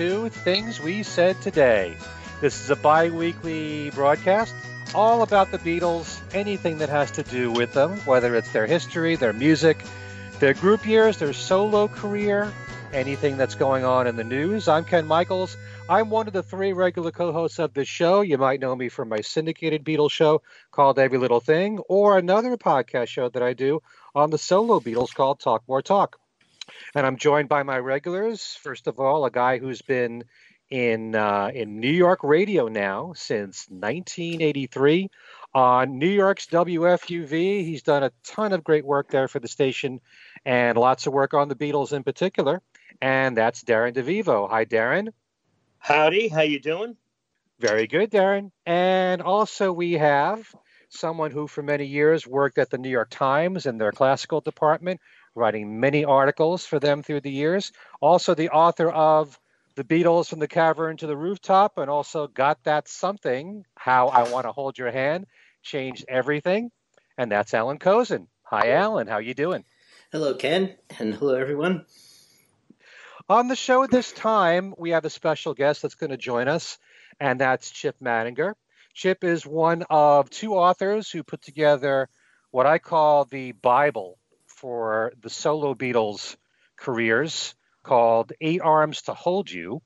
[0.00, 1.94] to Things We Said Today.
[2.40, 4.54] This is a bi weekly broadcast
[4.94, 9.16] all about the Beatles, anything that has to do with them, whether it's their history,
[9.16, 9.84] their music,
[10.38, 12.50] their group years, their solo career,
[12.94, 14.68] anything that's going on in the news.
[14.68, 15.58] I'm Ken Michaels.
[15.86, 18.22] I'm one of the three regular co hosts of this show.
[18.22, 20.40] You might know me from my syndicated Beatles show
[20.70, 23.82] called Every Little Thing, or another podcast show that I do
[24.14, 26.18] on the solo Beatles called Talk More Talk.
[26.94, 28.58] And I'm joined by my regulars.
[28.62, 30.24] First of all, a guy who's been
[30.70, 35.10] in uh, in New York radio now since 1983
[35.54, 37.64] on New York's WFUV.
[37.64, 40.00] He's done a ton of great work there for the station,
[40.44, 42.62] and lots of work on the Beatles in particular.
[43.00, 44.48] And that's Darren DeVivo.
[44.48, 45.08] Hi, Darren.
[45.78, 46.28] Howdy.
[46.28, 46.96] How you doing?
[47.58, 48.50] Very good, Darren.
[48.64, 50.54] And also we have
[50.88, 55.00] someone who for many years worked at the New York Times in their classical department,
[55.34, 57.72] writing many articles for them through the years.
[58.00, 59.38] Also the author of
[59.76, 64.28] The Beatles from the Cavern to the Rooftop and also Got That Something, How I
[64.30, 65.26] Want to Hold Your Hand,
[65.62, 66.70] Changed Everything.
[67.16, 68.26] And that's Allan Kozinn.
[68.44, 69.06] Hi, Allan.
[69.06, 69.64] How you doing?
[70.12, 71.84] Hello, Ken, and hello, everyone.
[73.28, 76.78] On the show this time, we have a special guest that's going to join us,
[77.20, 78.54] and that's Chip Madinger.
[78.92, 82.08] Chip is one of two authors who put together
[82.50, 84.18] what I call the Bible
[84.60, 86.36] for the solo Beatles
[86.76, 89.80] careers called Eight Arms to Hold You.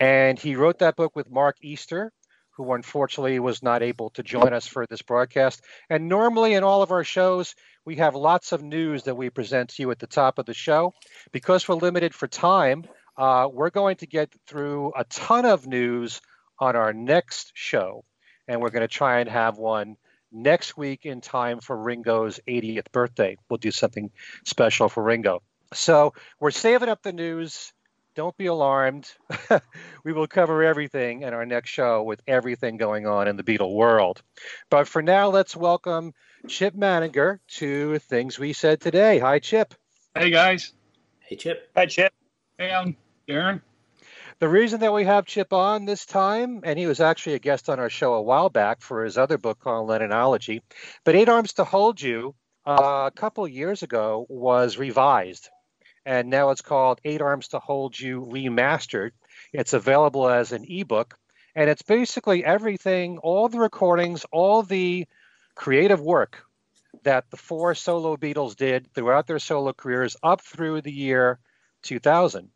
[0.00, 2.12] And he wrote that book with Mark Easter,
[2.56, 5.62] who unfortunately was not able to join us for this broadcast.
[5.88, 9.70] And normally in all of our shows, we have lots of news that we present
[9.70, 10.94] to you at the top of the show.
[11.30, 12.84] Because we're limited for time,
[13.16, 16.20] uh, we're going to get through a ton of news
[16.58, 18.04] on our next show.
[18.48, 19.96] And we're going to try and have one
[20.32, 23.36] next week in time for Ringo's 80th birthday.
[23.48, 24.10] We'll do something
[24.44, 25.42] special for Ringo.
[25.72, 27.72] So we're saving up the news.
[28.14, 29.08] Don't be alarmed.
[30.04, 33.74] we will cover everything in our next show with everything going on in the Beatle
[33.74, 34.22] world.
[34.70, 36.14] But for now, let's welcome
[36.48, 39.20] Chip Madinger to Things We Said Today.
[39.20, 39.74] Hi, Chip.
[40.16, 40.72] Hey, guys.
[41.20, 41.70] Hey, Chip.
[41.76, 42.12] Hi, Chip.
[42.58, 42.96] Hey, I'm
[43.28, 43.60] Darren.
[44.40, 47.68] The reason that we have Chip on this time, and he was actually a guest
[47.68, 50.62] on our show a while back for his other book called Lennonology,
[51.04, 52.34] but Eight Arms to Hold You
[52.66, 55.48] uh, a couple years ago was revised
[56.08, 59.10] and now it's called Eight Arms to Hold You Remastered.
[59.52, 61.18] It's available as an ebook,
[61.54, 65.06] and it's basically everything, all the recordings, all the
[65.54, 66.44] creative work
[67.02, 71.38] that the four solo Beatles did throughout their solo careers up through the year
[71.82, 72.48] 2000.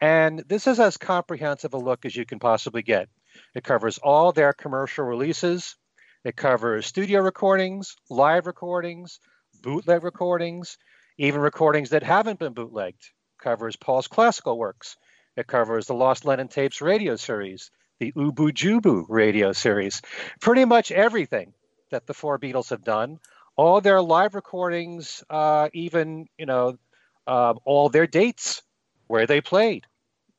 [0.00, 3.08] And this is as comprehensive a look as you can possibly get.
[3.54, 5.76] It covers all their commercial releases,
[6.24, 9.20] it covers studio recordings, live recordings,
[9.62, 10.76] bootleg recordings,
[11.18, 13.10] even recordings that haven't been bootlegged.
[13.42, 14.96] Covers Paul's classical works.
[15.36, 20.02] It covers the Lost Lennon Tapes radio series, the Oobu Joobu radio series,
[20.40, 21.54] pretty much everything
[21.90, 23.18] that the four Beatles have done.
[23.56, 26.78] All their live recordings, uh, even you know,
[27.26, 28.62] uh, all their dates,
[29.06, 29.86] where they played,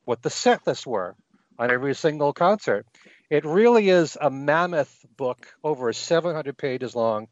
[0.04, 1.14] what the set lists were
[1.58, 2.86] on every single concert.
[3.30, 7.28] It really is a mammoth book, over 700 pages long,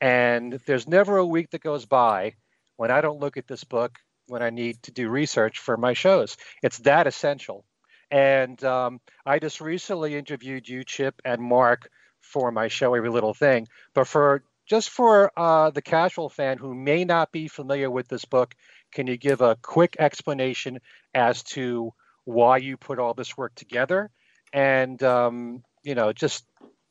[0.00, 2.34] and there's never a week that goes by
[2.76, 5.92] when I don't look at this book when I need to do research for my
[5.92, 6.36] shows.
[6.62, 7.64] It's that essential.
[8.10, 11.88] And um, I just recently interviewed you, Chip, and Mark
[12.20, 13.68] for my show, Every Little Thing.
[13.94, 18.24] But for just for uh, the casual fan who may not be familiar with this
[18.24, 18.54] book,
[18.92, 20.80] can you give a quick explanation
[21.14, 21.92] as to
[22.24, 24.10] why you put all this work together
[24.52, 26.44] and, um, you know, just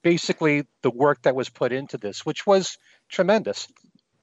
[0.04, 2.78] basically the work that was put into this, which was
[3.10, 3.68] tremendous.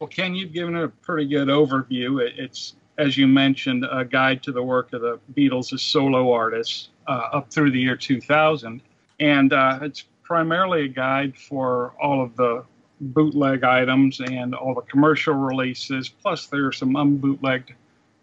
[0.00, 2.20] Well, Ken, you've given a pretty good overview.
[2.20, 6.88] It's, as you mentioned, a guide to the work of the Beatles as solo artists
[7.06, 8.82] uh, up through the year 2000.
[9.20, 12.64] And uh, it's primarily a guide for all of the
[13.00, 16.08] bootleg items and all the commercial releases.
[16.08, 17.70] Plus, there are some unbootlegged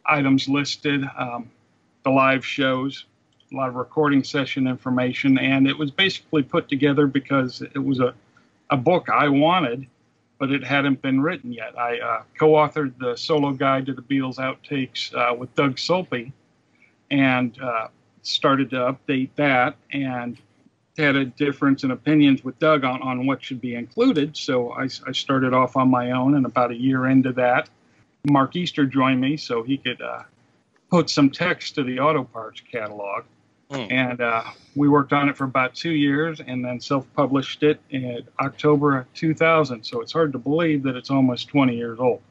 [0.05, 1.49] items listed, um,
[2.05, 3.05] the live shows,
[3.51, 5.37] a lot of recording session information.
[5.37, 8.13] And it was basically put together because it was a,
[8.69, 9.87] a book I wanted
[10.37, 11.77] but it hadn't been written yet.
[11.77, 16.31] I uh, co-authored the solo guide to the Beatles outtakes uh, with Doug Sulpy,
[17.11, 17.87] and uh,
[18.21, 20.37] started to update that, and
[20.97, 24.35] had a difference in opinions with Doug on, on what should be included.
[24.35, 27.69] So I, I started off on my own, and about a year into that,
[28.27, 30.23] Mark Easter joined me so he could uh,
[30.89, 33.23] put some text to the auto parts catalog.
[33.71, 33.91] Mm.
[33.91, 34.43] And uh,
[34.75, 39.07] we worked on it for about two years and then self published it in October
[39.15, 39.83] 2000.
[39.83, 42.21] So it's hard to believe that it's almost 20 years old.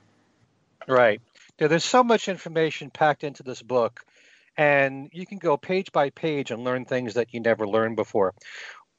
[0.87, 1.21] Right.
[1.59, 4.01] Yeah, there's so much information packed into this book.
[4.56, 8.33] and you can go page by page and learn things that you never learned before.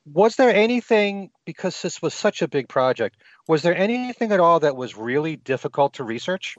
[0.05, 3.15] Was there anything, because this was such a big project,
[3.47, 6.57] was there anything at all that was really difficult to research?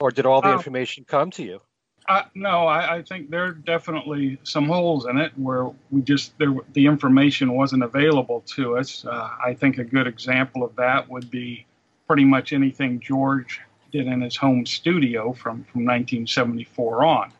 [0.00, 1.60] Or did all the Uh, information come to you?
[2.08, 6.36] Uh, no, I, I think there are definitely some holes in it where we just
[6.38, 9.04] there the information wasn't available to us.
[9.04, 11.66] Uh, I think a good example of that would be
[12.06, 13.60] pretty much anything George
[13.92, 17.32] did in his home studio from from 1974 on,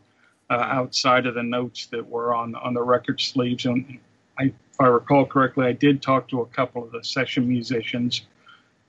[0.51, 3.65] uh, outside of the notes that were on on the record sleeves.
[3.65, 3.99] And
[4.39, 8.27] I, if I recall correctly, I did talk to a couple of the session musicians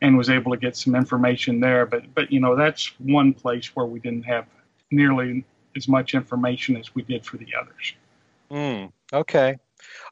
[0.01, 1.85] and was able to get some information there.
[1.85, 4.45] But but you know that's one place where we didn't have
[4.91, 5.45] nearly
[5.75, 7.94] as much information as we did for the others.
[8.51, 9.57] Mm, okay.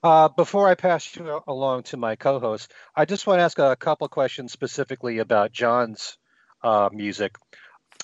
[0.03, 3.75] Uh, before I pass you along to my co-host, I just want to ask a
[3.75, 6.17] couple questions specifically about John's
[6.63, 7.35] uh, music.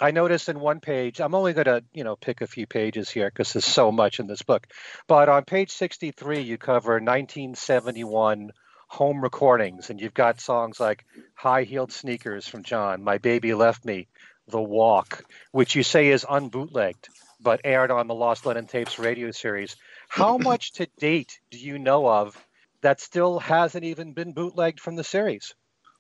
[0.02, 3.10] I noticed in one page, I'm only going to, you know, pick a few pages
[3.10, 4.66] here because there's so much in this book.
[5.08, 8.52] But on page 63, you cover 1971
[8.88, 11.06] home recordings, and you've got songs like
[11.36, 14.08] "High Heeled Sneakers" from John, "My Baby Left Me,"
[14.48, 17.10] "The Walk," which you say is unbootlegged
[17.44, 19.76] but aired on the Lost Lennon Tapes radio series.
[20.08, 22.42] How much to date do you know of
[22.82, 25.54] that still hasn't even been bootlegged from the series?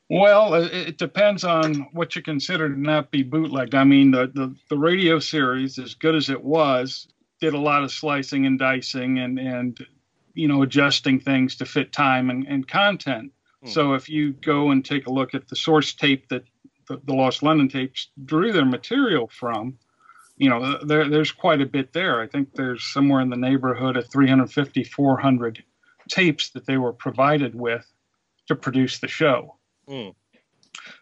[0.10, 3.74] Well, it, depends on what you consider to not be bootlegged.
[3.74, 7.08] I mean, the, the, the radio series, as good as it was,
[7.40, 9.86] did a lot of slicing and dicing and, and
[10.34, 13.32] you know, adjusting things to fit time and, and content.
[13.64, 13.70] Hmm.
[13.70, 16.44] So if you go and take a look at the source tape that
[16.88, 19.78] the, the Lost Lennon tapes drew their material from,
[20.38, 22.22] you know, there, there's quite a bit there.
[22.22, 25.64] I think there's somewhere in the neighborhood of 350, 400
[26.10, 27.86] tapes that they were provided with
[28.48, 29.56] to produce the show.
[29.88, 30.16] Mm.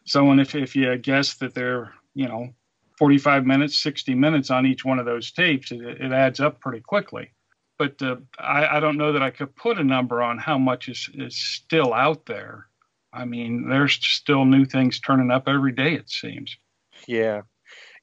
[0.05, 2.53] So, and if, if you guess that they're, you know,
[2.97, 6.81] 45 minutes, 60 minutes on each one of those tapes, it, it adds up pretty
[6.81, 7.31] quickly.
[7.77, 10.87] But uh, I, I don't know that I could put a number on how much
[10.87, 12.67] is, is still out there.
[13.13, 16.55] I mean, there's still new things turning up every day, it seems.
[17.07, 17.41] Yeah.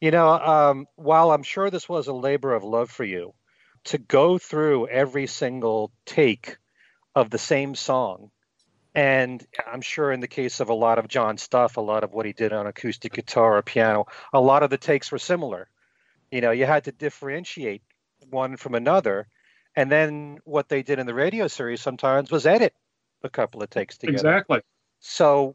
[0.00, 3.34] You know, um, while I'm sure this was a labor of love for you,
[3.84, 6.56] to go through every single take
[7.14, 8.30] of the same song,
[8.94, 12.12] and I'm sure in the case of a lot of John's stuff, a lot of
[12.12, 15.68] what he did on acoustic guitar or piano, a lot of the takes were similar.
[16.30, 17.82] You know, you had to differentiate
[18.30, 19.28] one from another.
[19.76, 22.74] And then what they did in the radio series sometimes was edit
[23.22, 24.16] a couple of takes together.
[24.16, 24.60] Exactly.
[25.00, 25.54] So,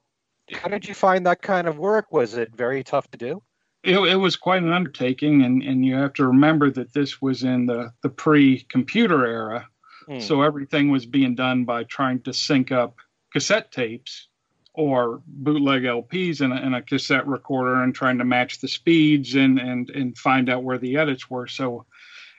[0.52, 2.12] how did you find that kind of work?
[2.12, 3.44] Was it very tough to do?
[3.84, 7.44] It, it was quite an undertaking, and, and you have to remember that this was
[7.44, 9.68] in the, the pre computer era.
[10.08, 10.20] Hmm.
[10.20, 12.96] So everything was being done by trying to sync up
[13.32, 14.28] cassette tapes
[14.74, 19.36] or bootleg LPs in a, in a cassette recorder and trying to match the speeds
[19.36, 21.48] and, and, and find out where the edits were.
[21.48, 21.86] So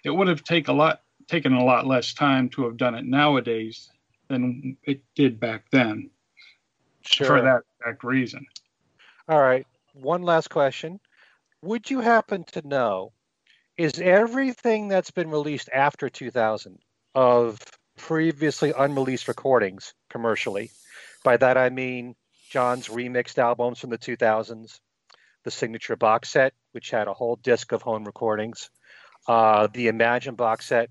[0.05, 3.05] it would have take a lot, taken a lot less time to have done it
[3.05, 3.91] nowadays
[4.29, 6.11] than it did back then
[7.03, 7.27] sure.
[7.27, 8.47] for that exact reason.
[9.29, 9.67] All right.
[9.93, 10.99] One last question.
[11.65, 13.13] Would you happen to know
[13.79, 16.79] is everything that's been released after 2000
[17.15, 17.59] of
[17.97, 20.71] previously unreleased recordings commercially?
[21.25, 22.17] By that I mean
[22.51, 24.79] John's remixed albums from the 2000s,
[25.45, 28.69] the signature box set, which had a whole disc of home recordings,
[29.27, 30.91] uh, the Imagine box set.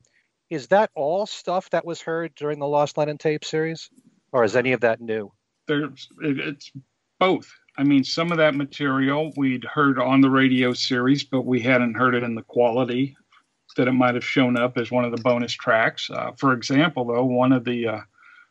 [0.49, 3.91] Is that all stuff that was heard during the Lost Lennon tape series,
[4.31, 5.31] or is any of that new?
[5.67, 6.71] There's it's
[7.19, 7.53] both.
[7.77, 11.95] I mean, some of that material we'd heard on the radio series, but we hadn't
[11.95, 13.15] heard it in the quality
[13.75, 16.09] that it might have shown up as one of the bonus tracks.
[16.09, 17.99] Uh, for example, though, one of the uh,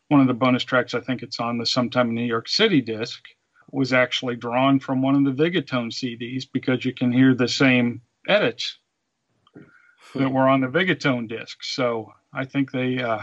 [0.08, 2.80] one of the bonus tracks, I think it's on the Sometime in New York City
[2.80, 3.22] disc,
[3.70, 8.02] was actually drawn from one of the Vigotone CDs because you can hear the same
[8.28, 8.78] edits
[10.14, 11.62] that were on the Vigotone disc.
[11.62, 13.20] So I think they uh,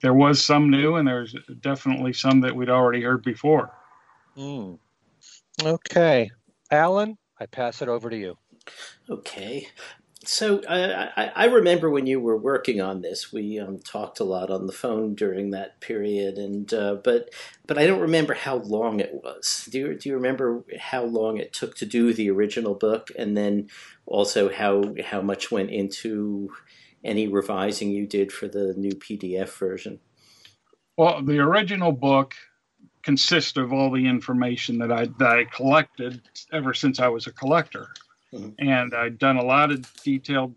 [0.00, 3.72] there was some new, and there's definitely some that we'd already heard before.
[4.36, 4.78] Mm.
[5.62, 6.30] Okay.
[6.70, 8.36] Allan, I pass it over to you.
[9.08, 9.68] Okay.
[10.24, 14.24] So uh, I, I remember when you were working on this, we um, talked a
[14.24, 17.32] lot on the phone during that period, and uh, but
[17.66, 19.68] but I don't remember how long it was.
[19.70, 23.36] Do you, do you remember how long it took to do the original book, and
[23.36, 23.68] then
[24.06, 26.50] also how how much went into
[27.04, 30.00] any revising you did for the new PDF version?
[30.96, 32.34] Well, the original book
[33.12, 36.20] consists of all the information that I that I collected
[36.52, 37.88] ever since I was a collector,
[38.34, 38.52] Mhm.
[38.58, 40.54] and I'd done a lot of detailed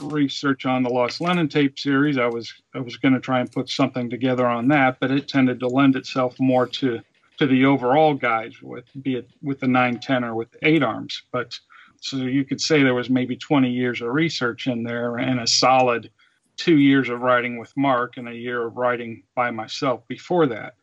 [0.00, 2.16] research on the Lost Lennon tape series.
[2.16, 5.26] I was I was going to try and put something together on that, but it
[5.26, 7.00] tended to lend itself more to
[7.38, 11.22] to the overall guides with be it with the nine ten or with eight arms.
[11.32, 11.58] But
[12.00, 15.48] so you could say there was maybe 20 years of research in there and a
[15.48, 16.10] solid
[16.56, 20.74] two years of writing with Mark and a year of writing by myself before that.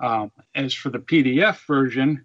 [0.00, 2.24] Um, as for the PDF version,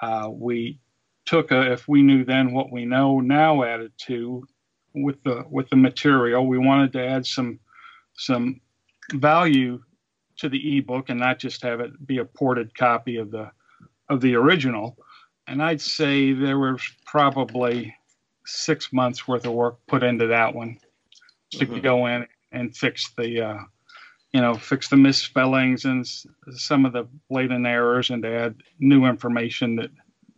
[0.00, 0.80] uh, we
[1.26, 4.46] took a, if we knew then what we know now added to
[4.94, 6.46] with the with the material.
[6.46, 7.60] We wanted to add some
[8.14, 8.60] some
[9.12, 9.80] value
[10.38, 13.50] to the ebook and not just have it be a ported copy of the
[14.08, 14.96] of the original.
[15.46, 17.94] And I'd say there was probably
[18.46, 20.78] six months worth of work put into that one
[21.52, 21.80] to mm-hmm.
[21.80, 23.58] go in and fix the uh,
[24.32, 26.06] you know fix the misspellings and
[26.52, 29.90] some of the blatant errors and to add new information that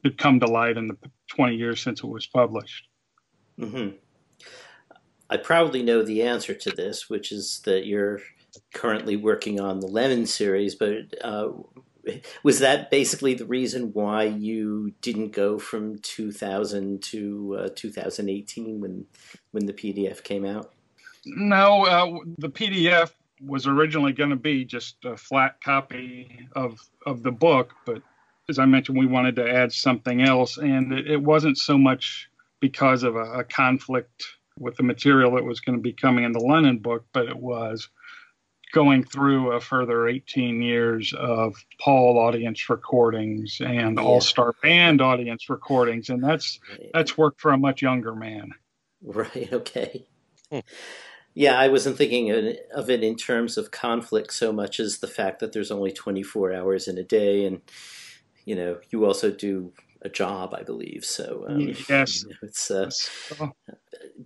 [0.05, 0.97] had come to light in the
[1.29, 2.89] 20 years since it was published.
[3.59, 3.97] Mm-hmm.
[5.31, 8.21] I probably know the answer to this, which is that you're
[8.75, 11.51] currently working on the Lennon series, but uh,
[12.43, 19.07] was that basically the reason why you didn't go from 2000 to uh, 2018 when
[19.53, 20.73] when the PDF came out?
[21.25, 23.13] No, uh, the PDF
[23.45, 28.03] was originally going to be just a flat copy of of the book, but
[28.49, 32.29] as I mentioned, we wanted to add something else, and it, it wasn't so much
[32.61, 34.25] because of a, a conflict
[34.59, 37.37] with the material that was going to be coming in the Lennon book, but it
[37.37, 37.89] was
[38.73, 44.03] going through a further 18 years of Paul audience recordings and yeah.
[44.03, 46.59] All Star Band audience recordings, and that's
[46.93, 48.53] that's work for a much younger man.
[49.03, 49.53] Right.
[49.53, 50.07] Okay.
[50.51, 50.61] Hmm.
[51.35, 52.31] Yeah, I wasn't thinking
[52.75, 56.53] of it in terms of conflict so much as the fact that there's only 24
[56.53, 57.63] hours in a day, and
[58.45, 59.73] you know, you also do
[60.03, 61.05] a job, I believe.
[61.05, 62.71] So um, yes, you know, it's.
[62.71, 62.91] Uh,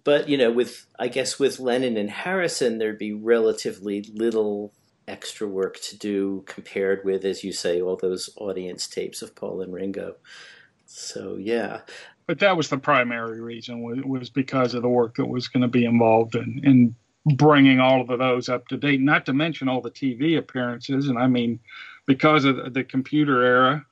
[0.05, 4.73] but you know, with I guess with Lennon and Harrison, there'd be relatively little
[5.07, 9.61] extra work to do compared with, as you say, all those audience tapes of Paul
[9.61, 10.17] and Ringo.
[10.87, 11.81] So yeah.
[12.27, 15.63] But that was the primary reason was, was because of the work that was going
[15.63, 16.95] to be involved in, in
[17.37, 19.01] bringing all of those up to date.
[19.01, 21.61] Not to mention all the TV appearances, and I mean,
[22.07, 23.87] because of the computer era,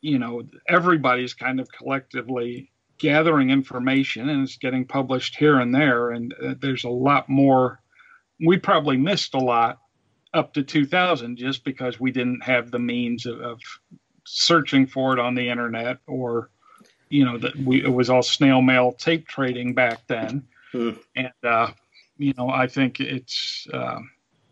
[0.00, 6.10] you know, everybody's kind of collectively gathering information and it's getting published here and there.
[6.10, 7.80] And uh, there's a lot more.
[8.44, 9.78] We probably missed a lot
[10.32, 13.60] up to 2000 just because we didn't have the means of, of
[14.26, 16.50] searching for it on the internet or,
[17.10, 20.46] you know, that we it was all snail mail tape trading back then.
[20.72, 20.90] Hmm.
[21.16, 21.72] And, uh,
[22.16, 23.98] you know, I think it's, uh,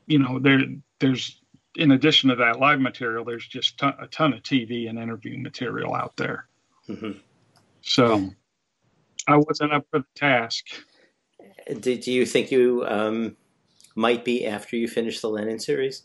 [0.07, 0.61] you know, there
[0.99, 1.41] there's
[1.77, 5.39] in addition to that live material, there's just ton, a ton of TV and interview
[5.39, 6.47] material out there.
[6.89, 7.19] Mm-hmm.
[7.83, 8.31] So
[9.29, 10.67] I wasn't up for the task.
[11.81, 13.37] Did you think you um,
[13.95, 16.03] might be after you finish the Lennon series?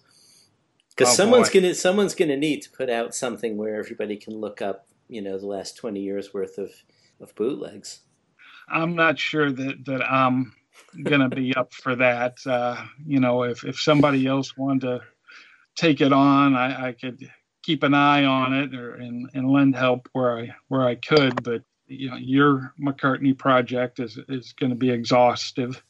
[0.90, 1.62] Because oh, someone's boy.
[1.62, 5.38] gonna someone's gonna need to put out something where everybody can look up, you know,
[5.38, 6.72] the last twenty years worth of
[7.20, 8.00] of bootlegs.
[8.70, 10.54] I'm not sure that that I'm
[11.04, 12.38] gonna be up for that.
[12.46, 15.02] Uh, you know, if if somebody else wanted to
[15.76, 16.56] take it on.
[16.56, 17.30] I, I could
[17.62, 21.44] keep an eye on it or and, and lend help where I where I could.
[21.44, 25.84] But you know, your McCartney project is is going to be exhaustive,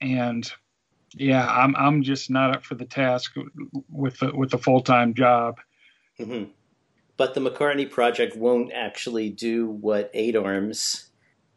[0.00, 0.50] and
[1.14, 3.34] yeah, I'm I'm just not up for the task
[3.90, 5.60] with the, with a full time job.
[6.18, 6.50] Mm-hmm.
[7.20, 11.10] But the McCartney project won't actually do what Eight Arms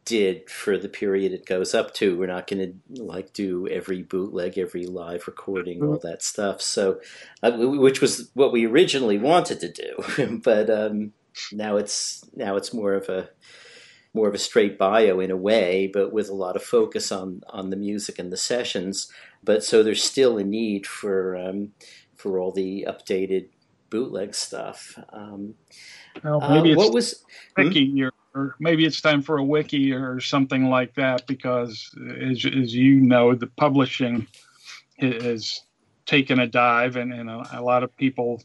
[0.03, 2.17] did for the period it goes up to.
[2.17, 6.61] We're not going to like do every bootleg, every live recording, all that stuff.
[6.61, 6.99] So,
[7.41, 11.13] uh, which was what we originally wanted to do, but um,
[11.53, 13.29] now it's now it's more of a
[14.13, 17.39] more of a straight bio in a way, but with a lot of focus on
[17.47, 19.09] on the music and the sessions.
[19.41, 21.71] But so there's still a need for um,
[22.17, 23.47] for all the updated
[23.93, 24.97] bootleg stuff.
[25.13, 25.53] Um,
[26.23, 27.23] well, maybe uh, what was
[27.55, 28.07] Mickey, hmm?
[28.35, 32.99] or maybe it's time for a wiki or something like that because as, as you
[32.99, 34.27] know the publishing
[34.97, 35.61] has
[36.07, 38.41] taken a dive and, and a, a, lot of people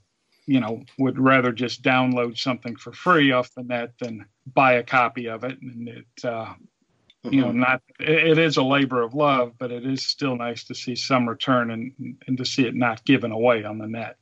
[0.46, 4.82] you know would rather just download something for free off the net than buy a
[4.82, 7.32] copy of it and it uh, mm-hmm.
[7.32, 7.60] you know mm-hmm.
[7.60, 10.94] not it, it is a labor of love but it is still nice to see
[10.94, 14.16] some return and and to see it not given away on the net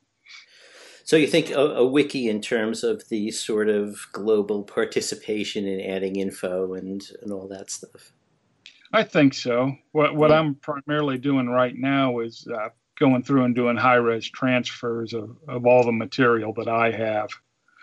[1.07, 5.81] so you think a, a, wiki in terms of the sort of global participation in
[5.81, 8.13] adding info and, and all that stuff?
[8.93, 9.73] I think so.
[9.93, 10.41] What what yeah.
[10.41, 15.37] I'm primarily doing right now is uh, going through and doing high res transfers of,
[15.47, 17.31] of all the material that I have,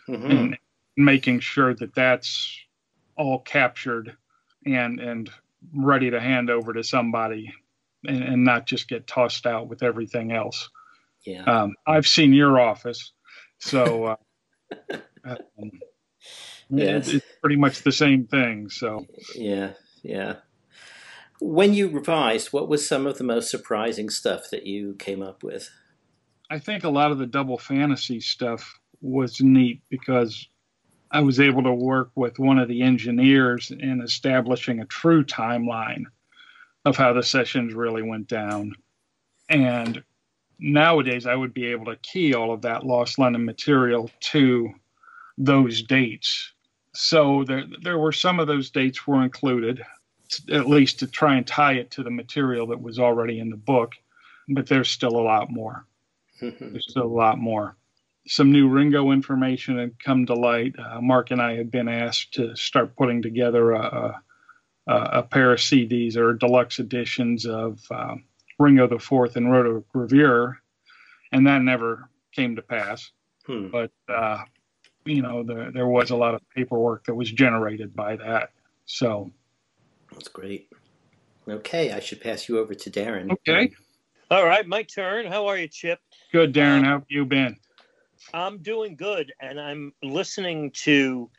[0.09, 0.29] mm-hmm.
[0.29, 0.57] and
[0.97, 2.59] making sure that that's
[3.15, 4.17] all captured
[4.65, 5.29] and and
[5.73, 7.53] ready to hand over to somebody,
[8.05, 10.69] and, and not just get tossed out with everything else.
[11.25, 11.43] Yeah.
[11.43, 13.13] Um, I've seen your office,
[13.59, 14.17] so
[14.71, 15.71] uh, um,
[16.69, 17.09] Yes.
[17.09, 18.69] It's pretty much the same thing.
[18.69, 20.37] So Yeah, yeah.
[21.39, 25.43] When you revised, what was some of the most surprising stuff that you came up
[25.43, 25.69] with?
[26.49, 30.47] I think a lot of the double fantasy stuff was neat because
[31.11, 36.05] I was able to work with one of the engineers in establishing a true timeline
[36.85, 38.75] of how the sessions really went down.
[39.49, 40.03] And
[40.63, 44.73] nowadays, I would be able to key all of that Lost Lennon material to
[45.37, 46.53] those dates.
[46.95, 49.83] So there, there were some of those dates were included,
[50.51, 53.57] at least to try and tie it to the material that was already in the
[53.57, 53.93] book.
[54.47, 55.85] But there's still a lot more.
[56.71, 57.75] There's still a lot more.
[58.27, 60.75] Some new Ringo information had come to light.
[60.79, 64.21] Uh, Mark and I had been asked to start putting together a,
[64.87, 68.15] a, a pair of CDs or deluxe editions of uh,
[68.63, 70.55] Ringo the Fourth and Roto Gravure,
[71.31, 73.11] and that never came to pass.
[73.45, 73.67] Hmm.
[73.69, 74.43] But uh,
[75.05, 78.51] you know, there there was a lot of paperwork that was generated by that.
[78.85, 79.31] So
[80.11, 80.69] That's great.
[81.47, 83.29] Okay, I should pass you over to Darren.
[83.31, 83.71] okay,
[84.31, 85.25] All right, my turn.
[85.25, 85.99] How are you, Chip?
[86.31, 86.85] good, Darren.
[86.85, 87.57] How have you been?
[88.33, 91.29] I'm doing good, and I'm listening to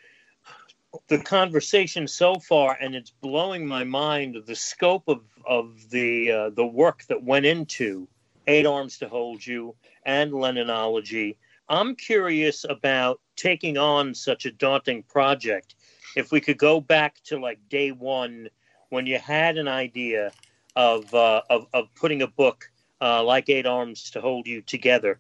[1.08, 6.50] the conversation so far, and it's blowing my mind the scope of of the uh,
[6.50, 8.08] the work that went into
[8.46, 9.74] Eight Arms to Hold You
[10.04, 11.36] and Lennonology.
[11.68, 15.74] I'm curious about taking on such a daunting project.
[16.16, 18.48] If we could go back to like day one,
[18.90, 20.32] when you had an idea
[20.76, 22.70] of uh, of, of putting a book
[23.00, 25.18] uh, like Eight Arms to Hold You together,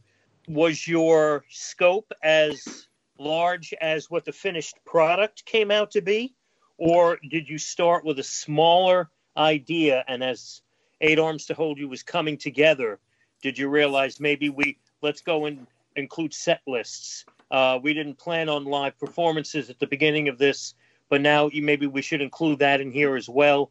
[0.48, 6.34] was your scope as large as what the finished product came out to be?
[6.78, 10.62] Or did you start with a smaller idea and as
[11.00, 13.00] eight arms to hold you was coming together
[13.44, 17.26] did you realize maybe we let's go and include set lists.
[17.50, 20.74] Uh, we didn't plan on live performances at the beginning of this
[21.10, 23.70] but now maybe we should include that in here as well.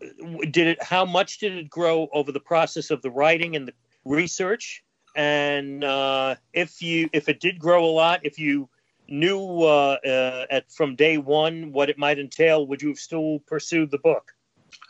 [0.00, 3.74] Did it how much did it grow over the process of the writing and the
[4.04, 4.84] research?
[5.16, 8.68] And uh, if you if it did grow a lot if you
[9.08, 13.40] knew uh, uh, at from day one what it might entail would you have still
[13.46, 14.32] pursued the book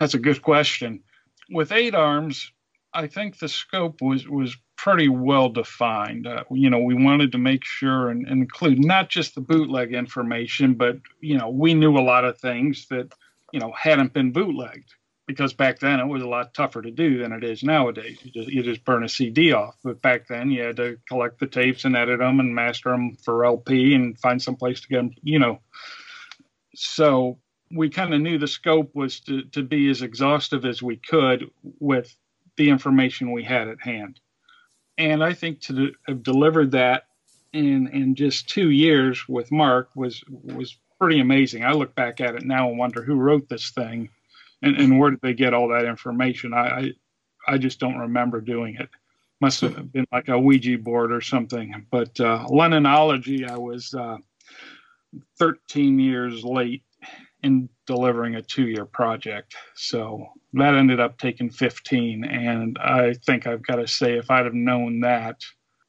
[0.00, 1.00] That's a good question.
[1.50, 2.52] With eight arms,
[2.92, 6.26] I think the scope was was pretty well defined.
[6.26, 9.92] Uh, you know, we wanted to make sure and, and include not just the bootleg
[9.92, 13.12] information, but you know, we knew a lot of things that
[13.52, 14.94] you know hadn't been bootlegged
[15.28, 18.18] because back then it was a lot tougher to do than it is nowadays.
[18.22, 21.38] You just you just burn a CD off, but back then you had to collect
[21.38, 24.88] the tapes and edit them and master them for LP and find some place to
[24.88, 25.10] get them.
[25.22, 25.60] You know,
[26.74, 27.38] so
[27.70, 31.50] we kind of knew the scope was to, to be as exhaustive as we could
[31.78, 32.16] with
[32.56, 34.18] the information we had at hand.
[34.96, 37.04] And I think to have delivered that
[37.52, 41.64] in in just two years with Mark was was pretty amazing.
[41.64, 44.08] I look back at it now and wonder who wrote this thing
[44.62, 46.52] and, and where did they get all that information.
[46.52, 46.92] I, I
[47.48, 48.90] I just don't remember doing it.
[49.40, 51.86] Must have been like a Ouija board or something.
[51.90, 54.18] But uh, Lennonology, I was uh,
[55.38, 56.82] 13 years late
[57.42, 59.54] in delivering a two year project.
[59.76, 62.24] So that ended up taking 15.
[62.24, 65.40] And I think I've got to say, if I'd have known that,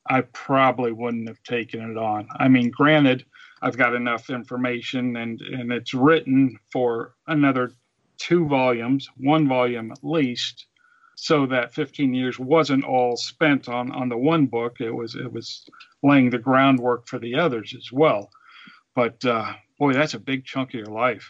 [0.08, 2.28] I probably wouldn't have taken it on.
[2.38, 3.26] I mean, granted,
[3.62, 7.74] I've got enough information and, and it's written for another
[8.20, 10.68] two volumes, one volume at least.
[11.16, 14.80] So that 15 years wasn't all spent on, on the one book.
[14.80, 15.66] It was it was
[16.02, 18.30] laying the groundwork for the others as well.
[18.96, 21.28] But uh, boy, that's a big chunk of your life.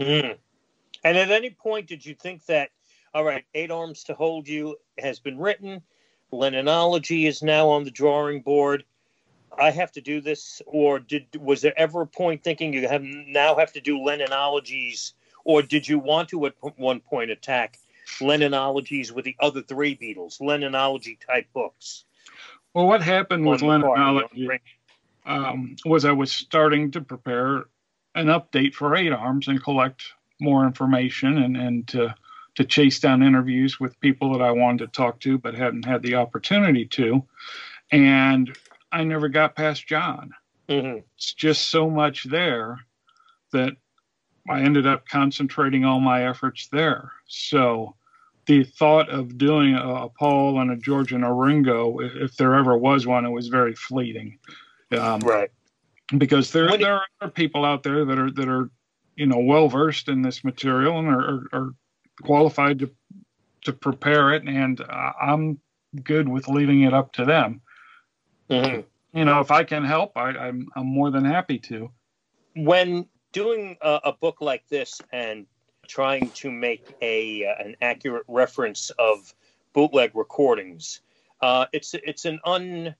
[0.00, 0.38] Mm.
[1.04, 2.70] and at any point did you think that
[3.14, 5.82] all right eight arms to hold you has been written
[6.32, 8.84] lennonology is now on the drawing board
[9.58, 13.02] i have to do this or did was there ever a point thinking you have
[13.02, 15.12] now have to do lennonologies
[15.44, 17.78] or did you want to at one point attack
[18.20, 22.04] lennonologies with the other three beatles lennonology type books
[22.74, 24.58] Well, what happened with on the part, Lennonology
[25.24, 27.64] um, was I was starting to prepare
[28.14, 30.04] an update for Eight Arms and collect
[30.40, 32.14] more information and, and to
[32.54, 36.02] to chase down interviews with people that I wanted to talk to but hadn't had
[36.02, 37.24] the opportunity to.
[37.90, 38.54] And
[38.90, 40.32] I never got past John.
[40.68, 41.02] Mhm.
[41.16, 42.78] It's just so much there
[43.52, 43.72] that
[44.48, 47.12] I ended up concentrating all my efforts there.
[47.26, 47.94] So
[48.46, 52.54] the thought of doing a, a Paul and a George and a Ringo, if, there
[52.54, 54.38] ever was one, it was very fleeting.
[54.90, 55.50] Um, right
[56.18, 58.70] because there it- there are people out there that are that are
[59.16, 61.74] you know well versed in this material and are, are,
[62.22, 62.90] qualified to
[63.62, 65.58] to prepare it, and uh, I'm
[66.02, 67.60] good with leaving it up to them.
[68.50, 68.84] Mhm.
[69.14, 71.90] You know, if I can help, I, I'm I'm more than happy to.
[72.54, 75.46] when doing a, a, book like this and
[75.88, 79.34] trying to make a uh, an accurate reference of
[79.72, 81.00] bootleg recordings,
[81.40, 82.94] uh, it's it's an un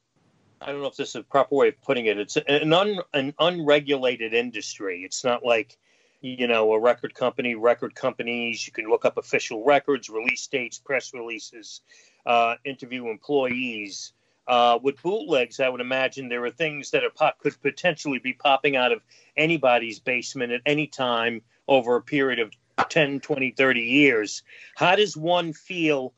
[0.61, 2.19] I don't know if this is a proper way of putting it.
[2.19, 5.03] It's an un, an unregulated industry.
[5.05, 5.77] It's not like
[6.21, 8.67] you know a record company, record companies.
[8.67, 11.81] You can look up official records, release dates, press releases,
[12.27, 14.13] uh, interview employees.
[14.47, 18.33] Uh, with bootlegs, I would imagine there are things that are pop- could potentially be
[18.33, 19.01] popping out of
[19.37, 22.53] anybody's basement at any time over a period of
[22.89, 24.43] 10, 20, 30 years.
[24.77, 26.13] How does one feel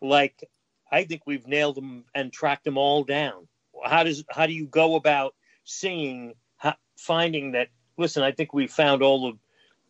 [0.00, 0.42] like
[0.90, 3.46] I think we've nailed them and tracked them all down?
[3.84, 7.68] How does how do you go about seeing how, finding that?
[7.96, 9.38] Listen, I think we found all of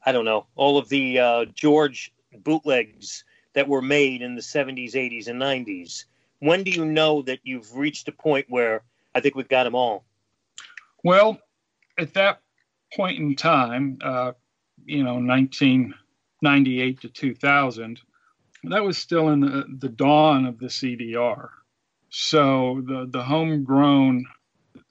[0.05, 4.95] I don't know all of the uh, George bootlegs that were made in the 70s,
[4.95, 6.05] 80s, and 90s
[6.41, 8.83] when do you know that you've reached a point where
[9.15, 10.05] I think we've got them all?
[11.05, 11.39] Well,
[11.99, 12.41] at that
[12.95, 14.33] point in time, uh,
[14.85, 18.01] you know, 1998 to 2000,
[18.65, 21.49] that was still in the, the dawn of the CDR.
[22.11, 24.27] So the, the homegrown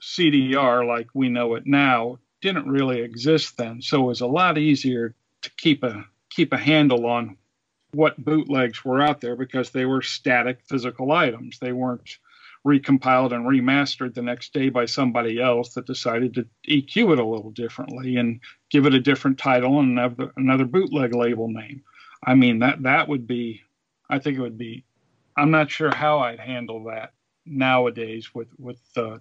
[0.01, 3.81] CDR, like we know it now, didn't really exist then.
[3.81, 7.37] So it was a lot easier to keep a keep a handle on
[7.91, 11.59] what bootlegs were out there because they were static physical items.
[11.59, 12.19] They weren't
[12.65, 17.25] recompiled and remastered the next day by somebody else that decided to EQ it a
[17.25, 19.97] little differently and give it a different title and
[20.37, 21.81] another, bootleg label name.
[22.23, 23.61] I mean that that would be
[24.09, 24.83] I think it would be
[25.37, 27.13] I'm not sure how I'd handle that
[27.45, 29.19] nowadays with with uh,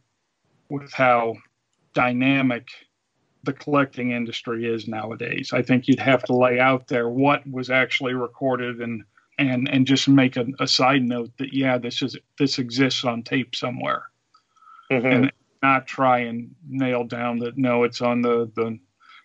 [0.68, 1.36] with how
[1.94, 2.68] dynamic
[3.44, 5.52] the collecting industry is nowadays.
[5.52, 9.04] I think you'd have to lay out there what was actually recorded and
[9.38, 13.22] and and just make a, a side note that yeah, this is this exists on
[13.22, 14.04] tape somewhere,
[14.90, 15.06] mm-hmm.
[15.06, 18.78] and not try and nail down that no, it's on the the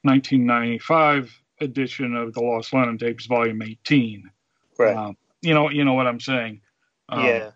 [0.04, 4.30] 1995 edition of the Lost Lennon tapes, volume 18.
[4.78, 4.96] Right.
[4.96, 6.62] Um, you know, you know what I'm saying.
[7.10, 7.52] Um, yeah.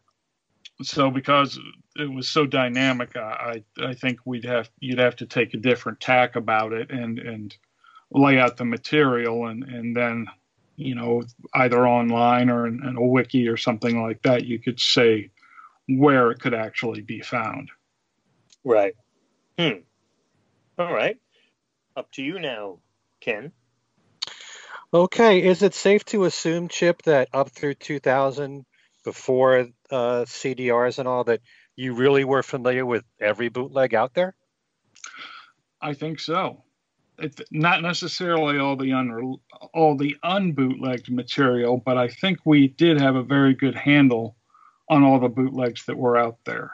[0.82, 1.60] So because
[1.98, 3.16] it was so dynamic.
[3.16, 7.20] I I think we'd have you'd have to take a different tack about it and
[7.20, 7.56] and
[8.12, 10.28] lay out the material and and then
[10.76, 11.24] you know
[11.56, 15.30] either online or in, in a wiki or something like that you could say
[15.90, 17.70] where it could actually be found.
[18.64, 18.96] Right.
[19.58, 19.80] Hmm.
[20.78, 21.18] All right.
[21.96, 22.80] Up to you now,
[23.22, 23.52] Ken.
[24.94, 25.44] Okay.
[25.44, 28.66] Is it safe to assume, Chip, that up through 2000,
[29.04, 31.40] before uh, CDRs and all, that
[31.78, 34.36] you really were familiar with every bootleg out there?
[35.80, 36.64] I think so.
[37.20, 39.38] It's not necessarily all the un
[39.74, 44.36] all the unbootlegged material, but I think we did have a very good handle
[44.90, 46.72] on all the bootlegs that were out there,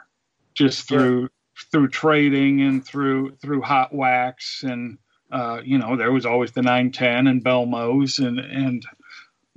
[0.54, 1.28] just through yeah.
[1.70, 4.98] through trading and through through Hot Wacks and
[5.32, 8.84] uh, you know there was always the 910 and Belmos and and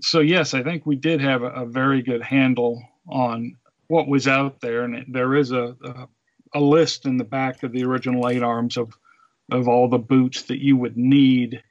[0.02, 3.58] so yes, I think we did have a, a very good handle on
[3.88, 6.08] what was out there, and there is a, a,
[6.54, 8.94] a list in the back of the original eight arms of
[9.50, 11.64] of all the boots that you would need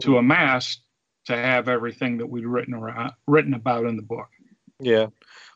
[0.00, 0.14] to mm-hmm.
[0.14, 0.78] amass
[1.26, 4.28] to have everything that we'd written around, written about in the book.
[4.80, 5.08] Yeah.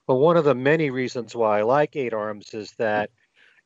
[0.07, 3.11] Well, one of the many reasons why I like Eight Arms is that,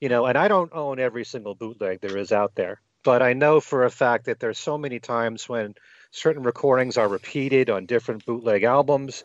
[0.00, 3.32] you know, and I don't own every single bootleg there is out there, but I
[3.32, 5.74] know for a fact that there's so many times when
[6.12, 9.24] certain recordings are repeated on different bootleg albums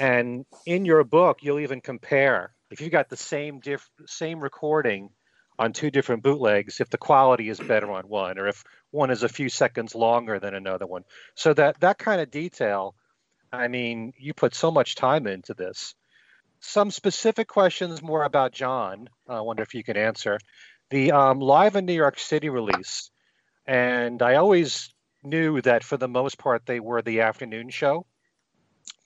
[0.00, 5.10] and in your book, you'll even compare if you've got the same diff, same recording
[5.58, 9.22] on two different bootlegs, if the quality is better on one, or if one is
[9.22, 11.04] a few seconds longer than another one.
[11.34, 12.94] So that that kind of detail,
[13.52, 15.94] I mean, you put so much time into this.
[16.60, 19.08] Some specific questions more about John.
[19.28, 20.38] I wonder if you can answer.
[20.90, 23.10] The um, live in New York City release,
[23.66, 28.06] and I always knew that for the most part they were the afternoon show.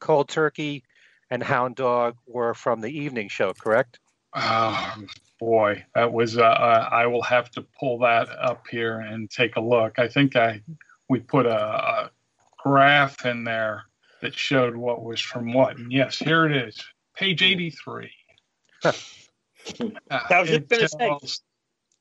[0.01, 0.85] Cold Turkey
[1.31, 3.99] and Hound Dog were from the evening show, correct?
[4.35, 4.95] Oh
[5.41, 6.39] boy, that was.
[6.39, 9.99] Uh, uh, I will have to pull that up here and take a look.
[9.99, 10.61] I think I
[11.09, 12.11] we put a, a
[12.59, 13.85] graph in there
[14.21, 15.79] that showed what was from what.
[15.79, 16.83] And yes, here it is,
[17.17, 18.13] page eighty-three.
[18.85, 18.93] uh,
[20.11, 21.39] I was just going to say.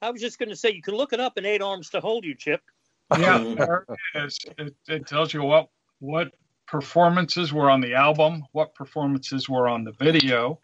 [0.02, 2.02] I was just going to say you can look it up in Eight Arms to
[2.02, 2.62] Hold You, Chip.
[3.18, 4.38] Yeah, there it is.
[4.58, 6.34] It, it tells you what what
[6.68, 10.60] performances were on the album, what performances were on the video,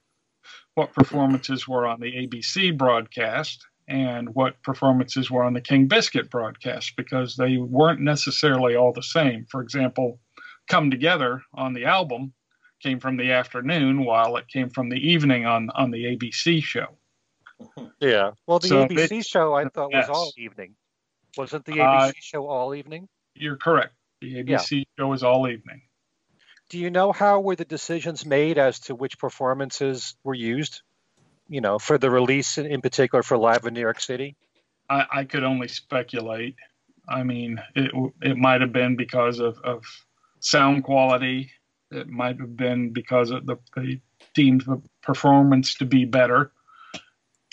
[0.76, 6.30] what performances were on the ABC broadcast, and what performances were on the King Biscuit
[6.30, 9.46] broadcast because they weren't necessarily all the same.
[9.50, 10.20] For example,
[10.68, 12.34] Come Together on the album
[12.82, 16.88] came from the afternoon while it came from the evening on, on the ABC show.
[18.00, 18.32] Yeah.
[18.48, 20.76] Well, the so ABC show I thought was all evening.
[21.38, 23.08] Wasn't the ABC uh, show all evening?
[23.36, 23.94] You're correct.
[24.22, 24.84] The ABC yeah.
[24.98, 25.82] show was all evening.
[26.72, 30.84] Do you know how were the decisions made as to which performances were used?
[31.50, 34.38] You know, for the release in, in particular for Live in New York City?
[34.90, 36.56] I, I could only speculate.
[37.10, 39.84] I mean, it it might have been because of, of
[40.40, 41.52] sound quality.
[41.92, 44.00] It might have been because of the they
[44.34, 46.54] deemed the performance to be better,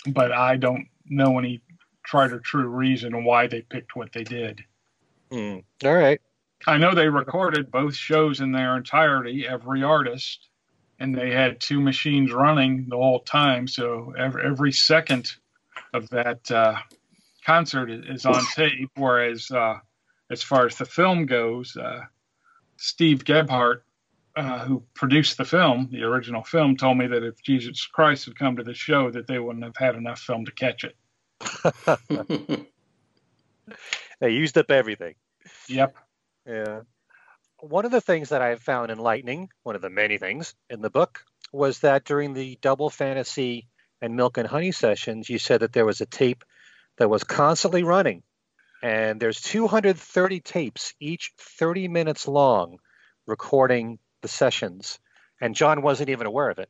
[0.07, 1.61] but I don't know any
[2.05, 4.63] tried or true reason why they picked what they did.
[5.29, 5.65] Mm.
[5.83, 6.21] All right.
[6.67, 10.49] I know they recorded both shows in their entirety, every artist,
[10.99, 13.67] and they had two machines running the whole time.
[13.67, 15.31] So every, every second
[15.93, 16.75] of that uh,
[17.45, 18.91] concert is on tape.
[18.95, 19.79] Whereas, uh,
[20.29, 22.01] as far as the film goes, uh,
[22.77, 23.83] Steve Gebhardt,
[24.35, 28.37] uh, who produced the film, the original film, told me that if Jesus Christ had
[28.37, 30.95] come to the show, that they wouldn't have had enough film to catch it.
[34.19, 35.15] they used up everything.
[35.67, 35.95] Yep.
[36.45, 36.81] Yeah.
[37.59, 40.89] One of the things that I found enlightening, one of the many things in the
[40.89, 43.67] book, was that during the double fantasy
[44.01, 46.43] and milk and honey sessions, you said that there was a tape
[46.97, 48.23] that was constantly running.
[48.81, 52.77] And there's 230 tapes, each 30 minutes long,
[53.27, 54.99] recording the sessions.
[55.41, 56.69] And John wasn't even aware of it.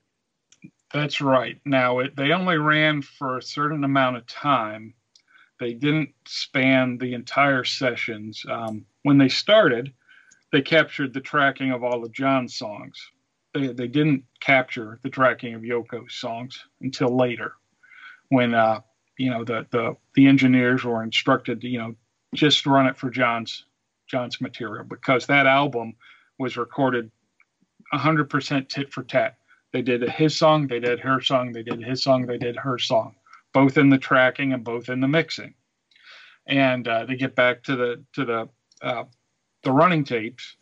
[0.91, 1.59] That's right.
[1.65, 4.95] Now, it, they only ran for a certain amount of time.
[5.59, 8.43] They didn't span the entire sessions.
[8.49, 9.93] Um, when they started,
[10.51, 12.99] they captured the tracking of all of John's songs.
[13.53, 17.53] They, they didn't capture the tracking of Yoko's songs until later,
[18.29, 18.81] when uh,
[19.17, 21.95] you know the, the the engineers were instructed to you know
[22.33, 23.65] just run it for John's
[24.07, 25.93] John's material because that album
[26.37, 27.11] was recorded
[27.93, 29.37] 100% tit for tat.
[29.71, 32.79] They did his song, they did her song, they did his song, they did her
[32.79, 33.15] song,
[33.53, 35.53] both in the tracking and both in the mixing.
[36.45, 38.49] And uh, get back to the to the
[38.81, 39.03] uh,
[39.63, 40.55] the running tapes,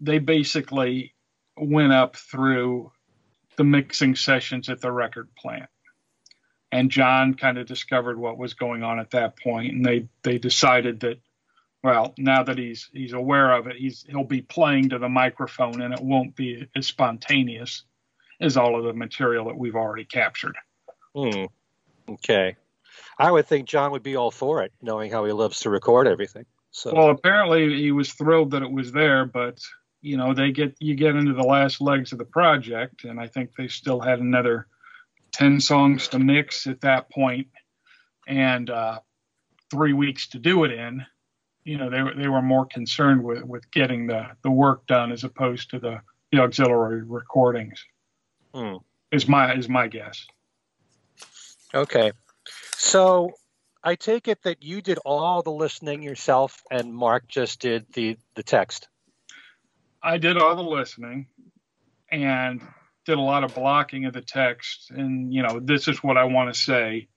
[0.00, 1.14] they basically
[1.56, 2.92] went up through
[3.56, 5.68] the mixing sessions at the record plant.
[6.72, 10.38] And John kind of discovered what was going on at that point, and they they
[10.38, 11.20] decided that,
[11.82, 15.80] well, now that he's he's aware of it, he's he'll be playing to the microphone,
[15.80, 17.84] and it won't be as spontaneous
[18.40, 20.56] as all of the material that we've already captured.
[21.14, 21.44] Hmm.
[22.08, 22.56] Okay.
[23.18, 26.06] I would think John would be all for it, knowing how he loves to record
[26.06, 26.44] everything.
[26.70, 29.58] So well, apparently he was thrilled that it was there, but
[30.02, 33.28] you know they get you get into the last legs of the project, and I
[33.28, 34.66] think they still had another
[35.32, 37.48] ten songs to mix at that point,
[38.28, 38.98] and uh,
[39.70, 41.04] three weeks to do it in.
[41.64, 45.12] You know they were they were more concerned with with getting the the work done
[45.12, 47.82] as opposed to the the auxiliary recordings.
[48.54, 48.76] Hmm.
[49.10, 50.26] Is my is my guess.
[51.74, 52.12] Okay,
[52.76, 53.32] so
[53.82, 58.16] I take it that you did all the listening yourself, and Mark just did the
[58.34, 58.88] the text.
[60.02, 61.26] I did all the listening,
[62.10, 62.62] and
[63.04, 64.90] did a lot of blocking of the text.
[64.90, 67.08] And you know, this is what I want to say.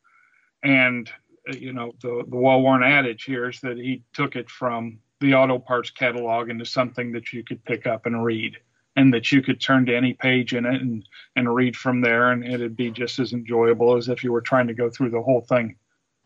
[0.64, 1.10] And
[1.50, 5.34] uh, you know, the the well-worn adage here is that he took it from the
[5.34, 8.58] auto parts catalog into something that you could pick up and read
[9.00, 12.32] and that you could turn to any page in it and, and read from there
[12.32, 15.22] and it'd be just as enjoyable as if you were trying to go through the
[15.22, 15.78] whole thing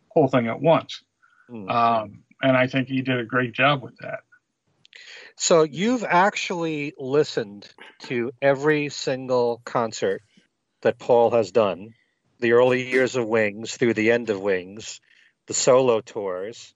[0.09, 1.03] whole thing at once.
[1.51, 1.69] Mm-hmm.
[1.69, 4.21] Um, and I think he did a great job with that.
[5.35, 7.67] So you've actually listened
[8.03, 10.23] to every single concert
[10.81, 11.93] that Paul has done,
[12.39, 14.99] the early years of Wings through the end of Wings,
[15.45, 16.73] the solo tours.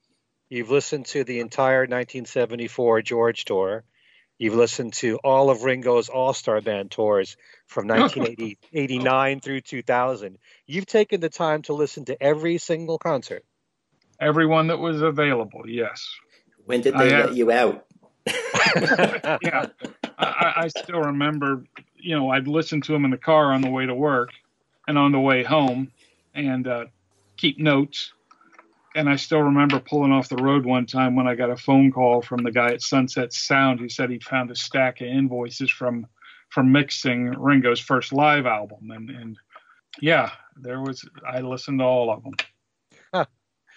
[0.48, 3.84] You've listened to the entire 1974 George tour.
[4.38, 10.38] You've listened to all of Ringo's All Star Band tours from 1989 through 2000.
[10.68, 13.44] You've taken the time to listen to every single concert.
[14.20, 16.08] Everyone that was available, yes.
[16.66, 17.86] When did they I let you out?
[18.76, 19.68] yeah,
[20.18, 21.64] I, I, still remember.
[21.96, 24.32] You know, I'd listen to them in the car on the way to work
[24.88, 25.92] and on the way home,
[26.36, 26.86] and uh,
[27.38, 28.12] keep notes
[28.98, 31.92] and I still remember pulling off the road one time when I got a phone
[31.92, 35.70] call from the guy at Sunset Sound who said he'd found a stack of invoices
[35.70, 36.08] from
[36.50, 39.38] from mixing Ringo's first live album, and and
[40.02, 42.34] yeah, there was I listened to all of them.
[43.14, 43.26] Huh.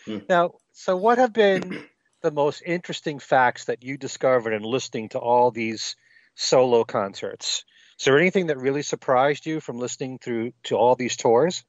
[0.07, 0.19] Hmm.
[0.27, 1.85] Now, so what have been
[2.23, 5.97] the most interesting facts that you discovered in listening to all these
[6.35, 7.67] solo concerts?
[7.99, 11.63] Is there anything that really surprised you from listening through to all these tours?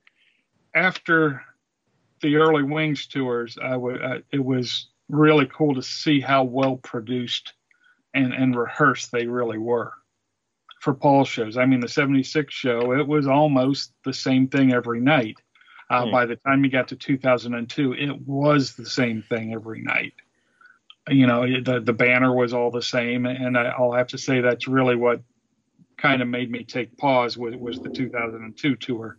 [0.74, 1.44] After
[2.22, 3.76] the early Wings tours, I
[4.32, 7.54] it was really cool to see how well produced
[8.14, 9.94] and, and rehearsed they really were
[10.82, 11.58] for Paul shows.
[11.58, 15.38] I mean, the 76 show, it was almost the same thing every night.
[15.92, 16.12] Uh, mm.
[16.12, 20.14] By the time you got to 2002, it was the same thing every night.
[21.10, 24.40] You know, the the banner was all the same, and I, will have to say
[24.40, 25.22] that's really what
[25.98, 29.18] kind of made me take pause was, was the 2002 tour.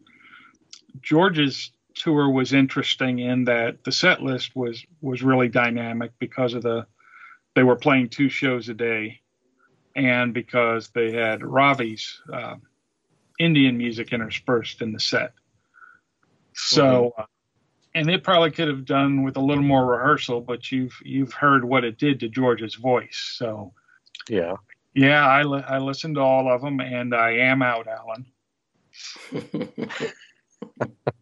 [1.00, 6.62] George's tour was interesting in that the set list was was really dynamic because of
[6.62, 6.86] the
[7.54, 9.20] they were playing two shows a day,
[9.94, 12.56] and because they had Ravi's uh,
[13.38, 15.32] Indian music interspersed in the set.
[16.54, 17.22] So, mm-hmm.
[17.94, 21.64] and it probably could have done with a little more rehearsal, but you've you've heard
[21.64, 23.34] what it did to George's voice.
[23.36, 23.72] So,
[24.28, 24.56] yeah,
[24.94, 28.26] yeah, I li- I listened to all of them, and I am out, Allan.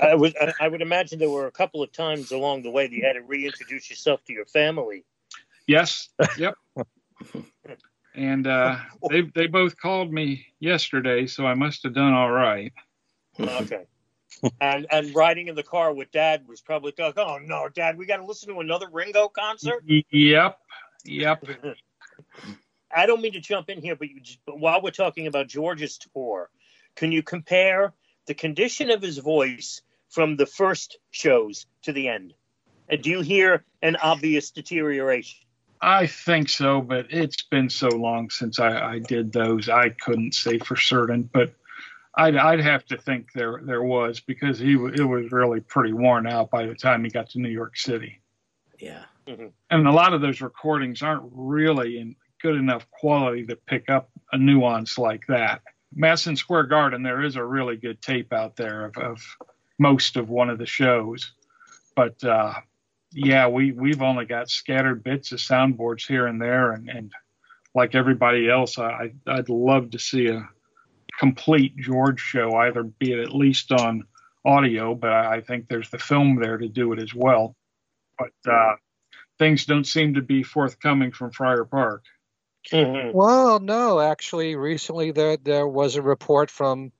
[0.00, 2.92] I would I would imagine there were a couple of times along the way that
[2.92, 5.04] you had to reintroduce yourself to your family.
[5.66, 6.08] Yes.
[6.36, 6.54] Yep.
[8.14, 8.76] and uh,
[9.08, 12.72] they they both called me yesterday, so I must have done all right.
[13.38, 13.84] Okay.
[14.60, 18.06] and and riding in the car with Dad was probably like, oh no, Dad, we
[18.06, 19.84] got to listen to another Ringo concert.
[19.86, 20.58] Yep.
[21.04, 21.44] Yep.
[22.94, 25.96] I don't mean to jump in here, but, you, but while we're talking about George's
[25.96, 26.50] tour,
[26.94, 27.94] can you compare
[28.26, 32.34] the condition of his voice from the first shows to the end?
[32.88, 35.38] And do you hear an obvious deterioration?
[35.80, 39.68] I think so, but it's been so long since I, I did those.
[39.68, 41.54] I couldn't say for certain, but
[42.14, 46.26] I'd, I'd have to think there there was because he it was really pretty worn
[46.28, 48.20] out by the time he got to New York City.
[48.78, 49.46] Yeah, mm-hmm.
[49.70, 54.10] and a lot of those recordings aren't really in good enough quality to pick up
[54.32, 55.62] a nuance like that.
[55.94, 59.36] Madison Square Garden, there is a really good tape out there of, of
[59.78, 61.32] most of one of the shows,
[61.94, 62.54] but uh,
[63.12, 67.12] yeah, we we've only got scattered bits of soundboards here and there, and, and
[67.74, 70.48] like everybody else, I I'd love to see a
[71.18, 74.04] complete George show, either be it at least on
[74.44, 77.54] audio, but I think there's the film there to do it as well.
[78.18, 78.76] But uh,
[79.38, 82.04] things don't seem to be forthcoming from Friar Park.
[82.70, 83.16] Mm-hmm.
[83.16, 86.92] Well, no, actually, recently there there was a report from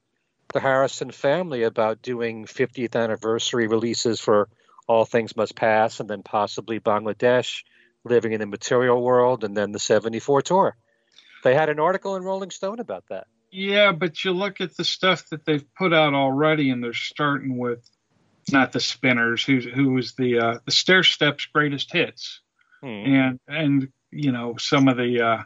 [0.53, 4.49] the Harrison family about doing 50th anniversary releases for
[4.87, 7.63] All Things Must Pass, and then possibly Bangladesh,
[8.05, 10.77] Living in the Material World, and then the 74 tour.
[11.45, 13.27] They had an article in Rolling Stone about that.
[13.51, 17.59] Yeah, but you look at the stuff that they've put out already, and they're starting
[17.59, 17.89] with
[18.51, 22.41] not the Spinners, who who was the uh, the Stairsteps' greatest hits,
[22.81, 22.87] hmm.
[22.89, 25.43] and and you know some of the uh,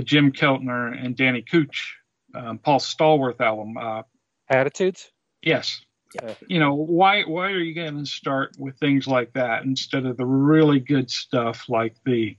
[0.00, 1.90] the Jim Keltner and Danny Kootch,
[2.34, 3.76] um, Paul Stallworth album.
[3.76, 4.02] Uh,
[4.48, 5.10] Attitudes.
[5.42, 5.82] Yes.
[6.14, 6.34] Yeah.
[6.48, 7.22] You know why?
[7.22, 11.10] Why are you going to start with things like that instead of the really good
[11.10, 12.36] stuff like the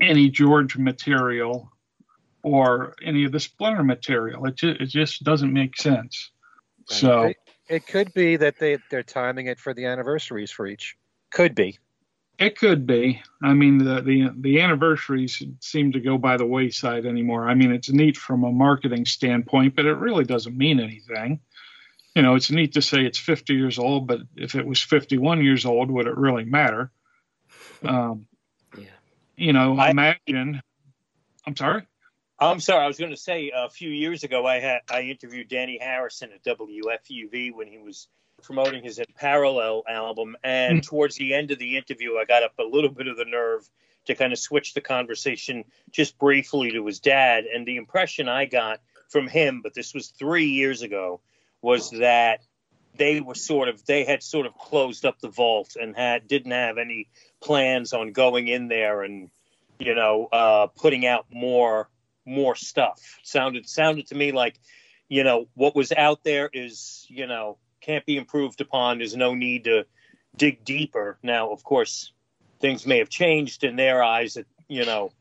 [0.00, 1.70] any George material
[2.42, 4.46] or any of the Splinter material?
[4.46, 6.30] It just, it just doesn't make sense.
[6.86, 7.36] So it,
[7.68, 10.96] it could be that they they're timing it for the anniversaries for each.
[11.30, 11.78] Could be.
[12.38, 13.22] It could be.
[13.42, 17.48] I mean, the, the the anniversaries seem to go by the wayside anymore.
[17.48, 21.40] I mean, it's neat from a marketing standpoint, but it really doesn't mean anything.
[22.14, 25.44] You know, it's neat to say it's 50 years old, but if it was 51
[25.44, 26.90] years old, would it really matter?
[27.82, 28.26] Um,
[28.76, 28.84] yeah.
[29.36, 30.62] You know, I, imagine.
[31.46, 31.86] I'm sorry.
[32.38, 32.84] I'm sorry.
[32.84, 36.30] I was going to say a few years ago, I had I interviewed Dhani Harrison
[36.32, 38.08] at WFUV when he was
[38.42, 40.36] promoting his In Parallel album.
[40.42, 43.16] And mm towards the end of the interview, I got up a little bit of
[43.16, 43.68] the nerve
[44.06, 47.44] to kind of switch the conversation just briefly to his dad.
[47.44, 51.20] And the impression I got from him, but this was three years ago,
[51.60, 52.40] was that
[52.96, 56.52] they were sort of they had sort of closed up the vault and had didn't
[56.52, 57.08] have any
[57.42, 59.30] plans on going in there and
[59.78, 61.88] you know uh, putting out more
[62.24, 63.18] more stuff.
[63.22, 64.58] Sounded sounded to me like
[65.08, 68.98] you know what was out there is you know can't be improved upon.
[68.98, 69.86] There's no need to
[70.36, 71.18] dig deeper.
[71.22, 72.12] Now, of course,
[72.60, 74.34] things may have changed in their eyes.
[74.34, 75.12] That you know,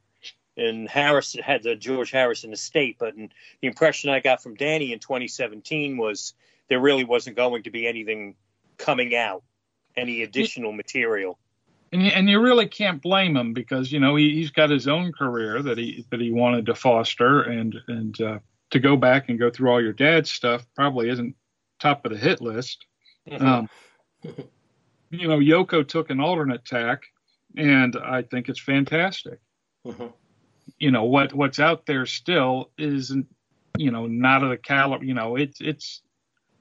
[0.58, 3.30] and Harris had the George Harrison estate, but the
[3.68, 6.34] impression I got from Dhani in 2017 was
[6.68, 8.36] there really wasn't going to be anything
[8.78, 9.44] coming out,
[9.96, 11.38] any additional material.
[11.92, 14.88] And you, and you really can't blame him because you know he, has got his
[14.88, 18.40] own career that he that he wanted to foster, and and uh,
[18.72, 21.36] to go back and go through all your dad's stuff probably isn't
[21.80, 22.86] top of the hit list.
[23.30, 23.46] Mm-hmm.
[23.46, 23.70] Um,
[25.10, 27.04] you know, Yoko took an alternate tack,
[27.58, 29.40] and I think it's fantastic.
[29.86, 30.08] Mm-hmm.
[30.80, 33.28] You know what what's out there still isn't
[33.78, 35.06] you know not of the caliber.
[35.06, 36.02] You know it's it's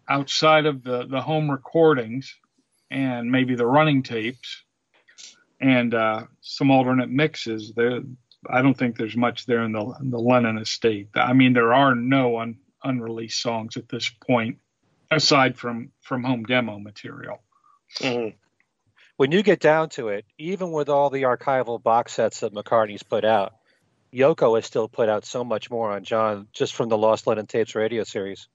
[0.09, 2.35] outside of the the home recordings
[2.91, 4.63] and maybe the running tapes
[5.61, 7.73] and uh, some alternate mixes.
[7.75, 8.01] There,
[8.49, 11.09] I don't think there's much there in the in the Lennon estate.
[11.15, 14.59] I mean, there are no un, unreleased songs at this point
[15.15, 17.43] aside from from home demo material.
[17.99, 18.35] Mhm.
[19.17, 23.03] When you get down to it, even with all the archival box sets that McCartney's
[23.05, 23.55] put out,
[24.13, 27.47] Yoko has still put out so much more on John just from the Lost Lennon
[27.47, 28.49] Tapes radio series.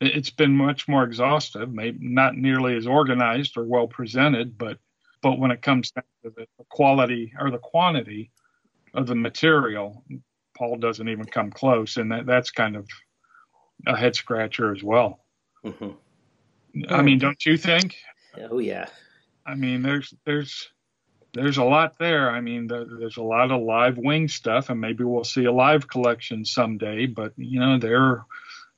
[0.00, 4.78] It- It's been much more exhaustive, maybe not nearly as organized or well presented, but
[5.22, 8.30] but when it comes down to the quality or the quantity
[8.94, 10.02] of the material,
[10.56, 12.88] Paul doesn't even come close, and that, that's kind of
[13.86, 15.22] a head scratcher as well.
[15.64, 15.90] Hmm
[16.88, 17.96] I mean, don't you think?
[18.38, 18.86] Oh yeah.
[19.44, 20.70] I mean, there's there's
[21.32, 22.30] there's a lot there.
[22.30, 25.52] I mean, there, there's a lot of live wing stuff, and maybe we'll see a
[25.52, 27.06] live collection someday.
[27.06, 28.26] But you know, there are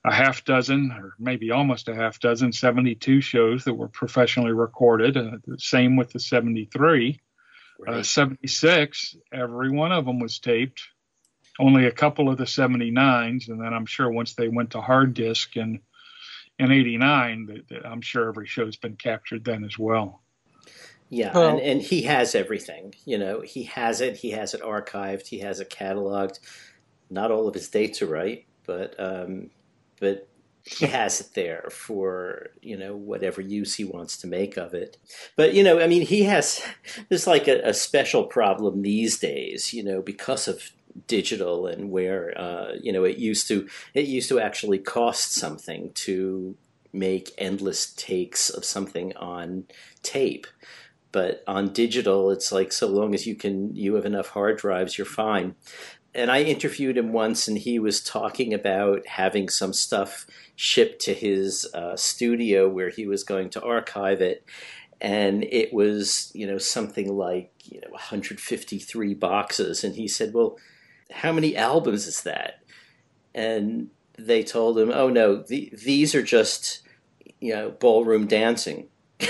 [0.04, 5.16] a half dozen, or maybe almost a half dozen, 72 shows that were professionally recorded.
[5.16, 7.20] Uh, the same with the 73,
[7.86, 9.16] uh, 76.
[9.32, 10.82] Every one of them was taped.
[11.60, 15.14] Only a couple of the 79s, and then I'm sure once they went to hard
[15.14, 15.80] disk in
[16.62, 20.22] in 89, that, that I'm sure every show's been captured then as well.
[21.10, 22.94] Yeah, Well- and, and he has everything.
[23.04, 24.16] You know, he has it.
[24.16, 25.26] He has it archived.
[25.26, 26.38] He has it cataloged.
[27.10, 29.50] Not all of his dates are right, but um,
[30.00, 30.26] but
[30.64, 34.96] he has it there for you know whatever use he wants to make of it.
[35.36, 36.62] But you know, I mean, he has
[37.10, 39.74] there's like a, a special problem these days.
[39.74, 40.70] You know, because of
[41.06, 45.90] digital and where uh, you know it used to it used to actually cost something
[45.94, 46.56] to
[46.92, 49.64] make endless takes of something on
[50.02, 50.46] tape.
[51.10, 54.98] But on digital it's like so long as you can you have enough hard drives
[54.98, 55.54] you're fine.
[56.14, 60.26] And i interviewed him once and he was talking about having some stuff
[60.56, 64.44] shipped to his uh, studio where he was going to archive it.
[65.00, 69.84] And it was you know something like you know 153 boxes.
[69.84, 70.58] And he said well
[71.12, 72.62] how many albums is that?
[73.34, 73.88] And
[74.18, 76.82] they told him oh no the, these are just
[77.40, 78.88] you know ballroom dancing.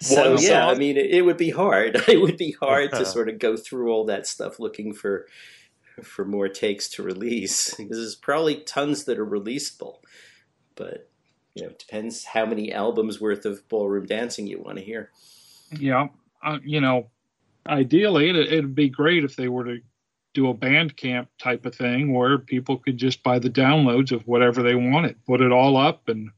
[0.00, 1.96] So yeah, I mean, it, it would be hard.
[2.08, 5.26] It would be hard to sort of go through all that stuff looking for
[6.02, 7.74] for more takes to release.
[7.78, 9.98] Because there's probably tons that are releasable,
[10.74, 11.08] but
[11.54, 15.10] you know, it depends how many albums worth of ballroom dancing you want to hear.
[15.70, 16.08] Yeah,
[16.42, 17.08] uh, you know,
[17.66, 19.80] ideally it, it'd be great if they were to
[20.34, 24.62] do a Bandcamp type of thing where people could just buy the downloads of whatever
[24.62, 26.30] they wanted, put it all up, and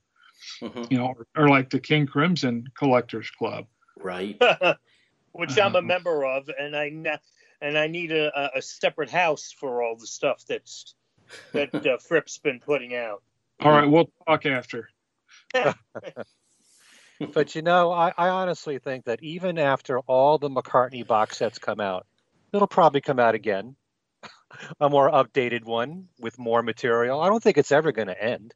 [0.61, 0.91] Mhm.
[0.91, 3.67] you know, or, or like the King Crimson Collectors Club.
[3.97, 4.39] Right?
[5.33, 7.19] which I'm a Um, member of, and I ne-
[7.61, 10.95] and I need a, a- a separate house for all the stuff that's
[11.53, 13.23] that uh, Fripp's been putting out.
[13.61, 14.89] All right, we'll talk after.
[17.33, 21.59] But you know, I, I honestly think that even after all the McCartney box sets
[21.59, 22.07] come out,
[22.53, 23.77] it'll probably come out again.
[24.81, 27.21] A more updated one with more material.
[27.21, 28.55] I don't think it's ever going to end.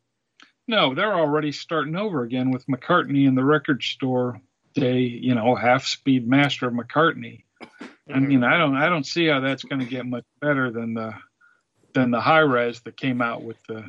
[0.66, 4.40] No, they're already starting over again with McCartney in the record store
[4.74, 5.00] day.
[5.00, 7.44] You know, half speed master of McCartney.
[8.12, 10.94] I mean, I don't, I don't see how that's going to get much better than
[10.94, 11.14] the
[11.92, 13.84] than the high res that came out with the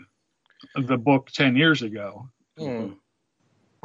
[0.76, 2.30] the book ten years ago.
[2.60, 2.98] Mhm.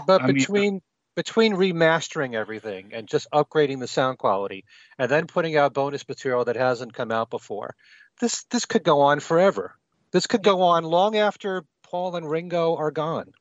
[0.04, 0.82] But I mean- uh, between
[1.14, 4.66] between remastering everything and just upgrading the sound quality
[4.98, 7.74] and then putting out bonus material that hasn't come out before,
[8.20, 9.74] this this could go on forever.
[10.12, 13.32] This could go on long after Paul and Ringo are gone.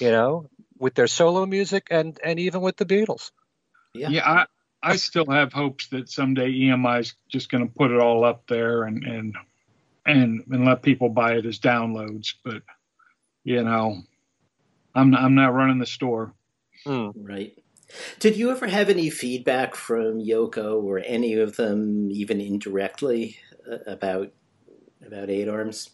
[0.00, 3.30] You know, with their solo music and and even with the Beatles.
[3.94, 4.08] Yeah.
[4.08, 4.46] Yeah, I,
[4.82, 8.46] I still have hopes that someday EMI is just going to put it all up
[8.48, 9.36] there and and
[10.04, 12.34] and and let people buy it as downloads.
[12.44, 12.62] But
[13.44, 14.02] you know,
[14.94, 16.34] I'm not, I'm not running the store.
[16.86, 17.10] Hmm.
[17.14, 17.56] Right.
[18.18, 23.38] Did you ever have any feedback from Yoko or any of them, even indirectly,
[23.70, 24.32] uh, about
[25.06, 25.90] about Eight Arms?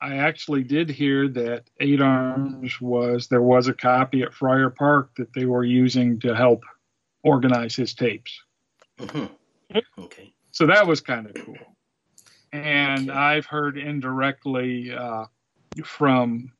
[0.00, 5.10] I actually did hear that Eight Arms was there was a copy at Friar Park
[5.16, 6.62] that they were using to help
[7.22, 8.40] organize his tapes.
[8.98, 9.26] hmm
[9.98, 10.32] Okay.
[10.52, 11.58] So that was kind of cool.
[12.52, 13.18] And Okay.
[13.18, 15.26] I've heard indirectly uh,
[15.84, 16.50] from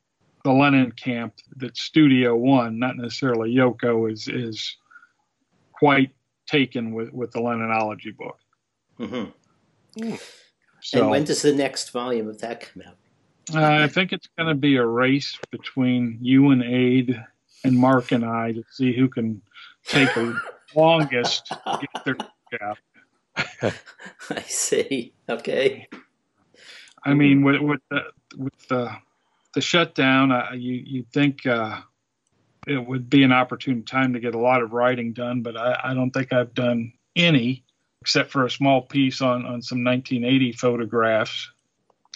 [0.45, 4.77] the Lennon camp that Studio One, not necessarily Yoko, is is
[5.73, 6.11] quite
[6.47, 8.39] taken with, with the Lennonology book.
[8.99, 10.15] hmm
[10.81, 12.97] So and when does the next volume of that come out?
[13.55, 17.23] uh, I think it's going to be a race between you and Aid
[17.65, 19.43] and Mark and I to see who can
[19.85, 20.41] take the
[20.75, 22.17] longest to get their
[22.53, 23.71] yeah.
[24.31, 25.15] I see.
[25.29, 25.89] Okay.
[27.05, 28.01] I mean, with with the
[28.37, 28.91] with the
[29.55, 31.81] the shutdown, uh, you you think uh,
[32.67, 35.81] it would be an opportune time to get a lot of writing done, but I,
[35.85, 37.65] I don't think I've done any
[38.03, 41.51] except for a small piece on on some 1980 photographs.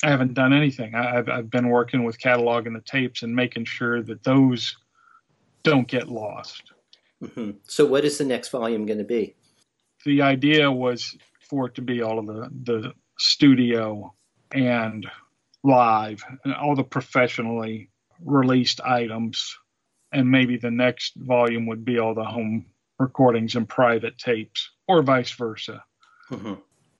[0.02, 0.94] I haven't done anything.
[0.94, 4.76] I, have I've been working with cataloging the tapes and making sure that those
[5.62, 6.62] don't get lost.
[7.22, 7.52] Mm-hmm.
[7.66, 9.34] So, what is the next volume going to be?
[10.04, 14.12] The idea was for it to be all of the the studio
[14.52, 15.06] and
[15.64, 17.90] live and all the professionally
[18.22, 19.58] released items
[20.12, 22.66] and maybe the next volume would be all the home
[22.98, 25.82] recordings and private tapes or vice versa
[26.30, 26.54] mm-hmm.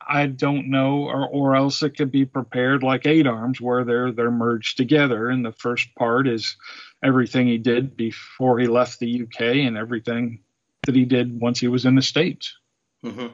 [0.09, 4.11] i don't know or, or else it could be prepared like eight arms where they're
[4.11, 6.57] they're merged together and the first part is
[7.05, 10.41] everything he did before he left the uk and everything
[10.87, 12.57] that he did once he was in the states
[13.05, 13.29] mm-hmm.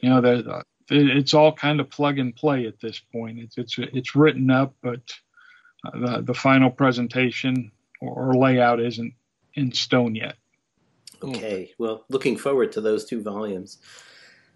[0.00, 3.38] you know that it's all kind of plug and play at this point.
[3.38, 5.00] It's it's it's written up, but
[5.84, 7.70] uh, the the final presentation
[8.00, 9.12] or, layout isn't
[9.54, 10.36] in stone yet.
[11.22, 13.78] Okay, well, looking forward to those two volumes.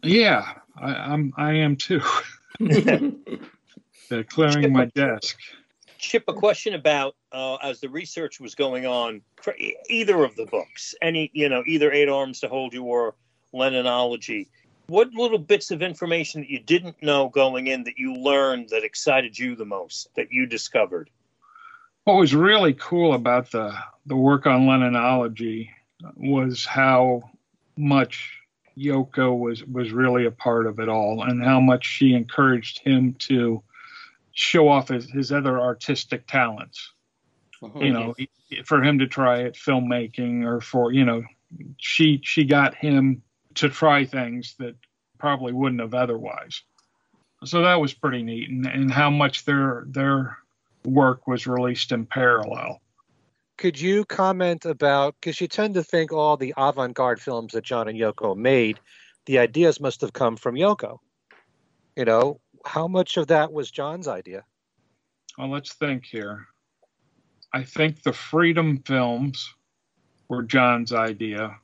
[0.03, 2.01] Yeah, I, I'm I am too.
[2.61, 5.39] They're clearing my desk.
[5.99, 9.22] Chip, a question about uh, as the research was going on,
[9.89, 13.14] either of the books, any you know, either Eight Arms to Hold You or
[13.55, 14.49] Lennonology
[14.87, 18.85] what little bits of information that you didn't know going in that you learned that
[18.85, 21.11] excited you the most, that you discovered?
[22.05, 23.74] What was really cool about the,
[24.07, 25.70] the work on Lennonology
[26.16, 27.30] was how
[27.76, 28.39] much
[28.76, 33.14] Yoko was, was really a part of it all and how much she encouraged him
[33.20, 33.62] to
[34.32, 36.93] show off his, his other artistic talents.
[37.62, 37.78] Uh-huh.
[37.80, 38.14] You know,
[38.64, 41.22] for him to try at filmmaking or for, you know,
[41.78, 43.22] she she got him
[43.57, 44.74] to try things that
[45.18, 46.62] probably wouldn't have otherwise.
[47.44, 50.38] So that was pretty neat, and, and how much their their
[50.84, 52.80] work was released in parallel.
[53.57, 57.88] Could you comment about because you tend to think all the avant-garde films that John
[57.88, 58.80] and Yoko made,
[59.26, 60.98] the ideas must have come from Yoko.
[61.96, 64.44] You know, how much of that was John's idea?
[65.38, 66.46] Well, let's think here.
[67.52, 69.55] I think the Freedom films
[70.28, 71.57] were John's idea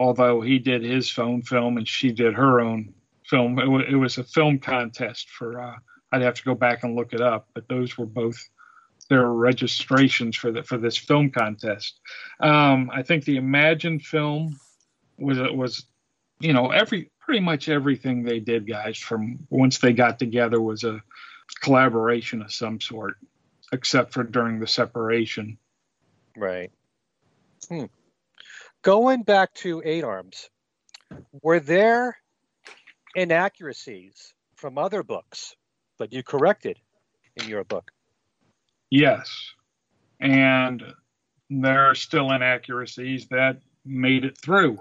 [0.00, 2.92] although he did his own film and she did her own
[3.26, 3.58] film.
[3.58, 5.60] It, w- it was a film contest for.
[5.60, 5.76] Uh,
[6.10, 8.36] I'd have to go back and look it up, but those were both
[9.08, 12.00] their registrations for the for this film contest.
[12.40, 14.58] Um, I think the Imagine film
[15.18, 15.84] was was
[16.40, 20.82] you know every pretty much everything they did, guys, from once they got together was
[20.82, 21.00] a
[21.60, 23.18] collaboration of some sort,
[23.72, 25.58] except for during the separation.
[26.36, 26.72] Right.
[27.68, 27.84] Hmm
[28.82, 30.48] going back to eight arms,
[31.42, 32.16] were there
[33.14, 35.56] inaccuracies from other books
[35.98, 36.78] that you corrected
[37.36, 37.90] in your book?
[38.90, 39.30] Yes.
[40.20, 40.82] And
[41.48, 44.78] there are still inaccuracies that made it through.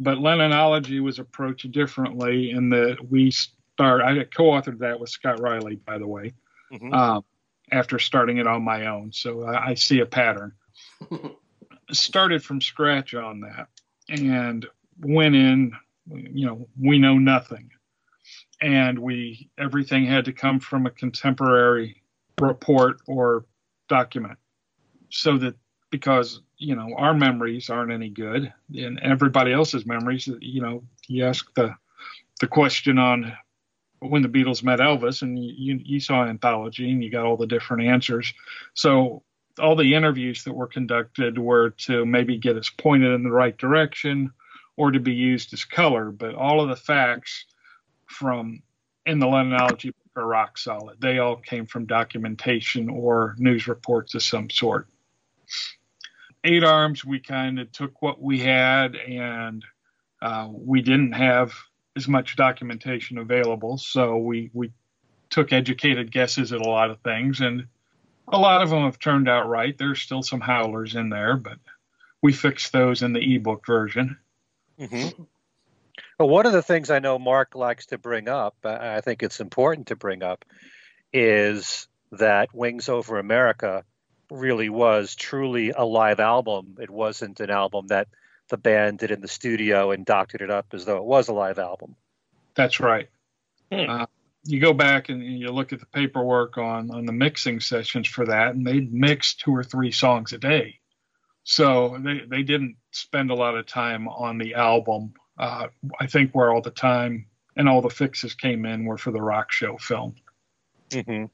[0.00, 4.02] But Lennonology was approached differently in that we start.
[4.02, 6.34] I co-authored that with Scott Raile, by the way,
[6.72, 6.92] mm-hmm.
[6.94, 7.24] um,
[7.72, 9.12] after starting it on my own.
[9.12, 10.52] So I, I see a pattern.
[11.92, 13.68] started from scratch on that
[14.08, 14.66] and
[15.00, 15.72] went in,
[16.06, 17.70] you know, we know nothing.
[18.60, 22.02] And we, everything had to come from a contemporary
[22.40, 23.44] report or
[23.88, 24.38] document
[25.10, 25.54] so that
[25.90, 31.24] because, you know, our memories aren't any good and everybody else's memories, you know, you
[31.24, 31.74] ask the,
[32.40, 33.32] the question on
[34.00, 37.46] when the Beatles met Elvis, and you, you, saw anthology and you got all the
[37.46, 38.32] different answers.
[38.74, 39.22] So
[39.58, 43.56] all the interviews that were conducted were to maybe get us pointed in the right
[43.56, 44.32] direction
[44.76, 47.46] or to be used as color, but all of the facts
[48.06, 48.62] from
[49.06, 51.00] in the Lennonology are rock solid.
[51.00, 54.88] They all came from documentation or news reports of some sort.
[56.44, 59.64] Eight Arms, we kind of took what we had and
[60.20, 61.54] uh, we didn't have
[61.96, 64.72] as much documentation available, so we we
[65.30, 67.66] took educated guesses at a lot of things and
[68.32, 69.76] a lot of them have turned out right.
[69.76, 71.58] There's still some howlers in there, but
[72.22, 74.18] we fixed those in the ebook version.
[74.78, 75.22] Mm-hmm.
[76.18, 79.40] Well, one of the things I know Mark likes to bring up, I think it's
[79.40, 80.44] important to bring up,
[81.12, 83.84] is that Wings Over America
[84.30, 86.76] really was truly a live album.
[86.80, 88.08] It wasn't an album that
[88.48, 91.32] the band did in the studio and doctored it up as though it was a
[91.32, 91.96] live album.
[92.54, 93.08] That's right.
[93.70, 93.88] Hmm.
[93.88, 94.06] Uh,
[94.48, 98.24] you go back and you look at the paperwork on on the mixing sessions for
[98.26, 100.80] that, and they'd mix two or three songs a day.
[101.44, 105.12] So they they didn't spend a lot of time on the album.
[105.38, 105.68] Uh,
[106.00, 107.26] I think where all the time
[107.56, 110.14] and all the fixes came in were for the rock show film,
[110.88, 111.26] mm-hmm.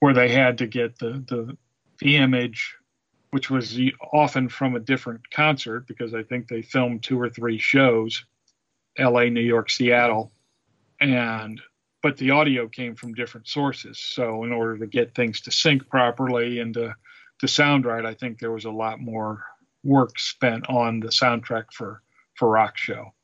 [0.00, 1.56] where they had to get the the
[1.98, 2.76] the image,
[3.30, 3.78] which was
[4.10, 8.24] often from a different concert because I think they filmed two or three shows,
[8.96, 10.32] L.A., New York, Seattle,
[10.98, 11.60] and
[12.04, 13.98] but the audio came from different sources.
[13.98, 16.94] So in order to get things to sync properly and to,
[17.40, 19.42] to sound right, I think there was a lot more
[19.82, 22.02] work spent on the soundtrack for
[22.34, 23.14] for Rock Show.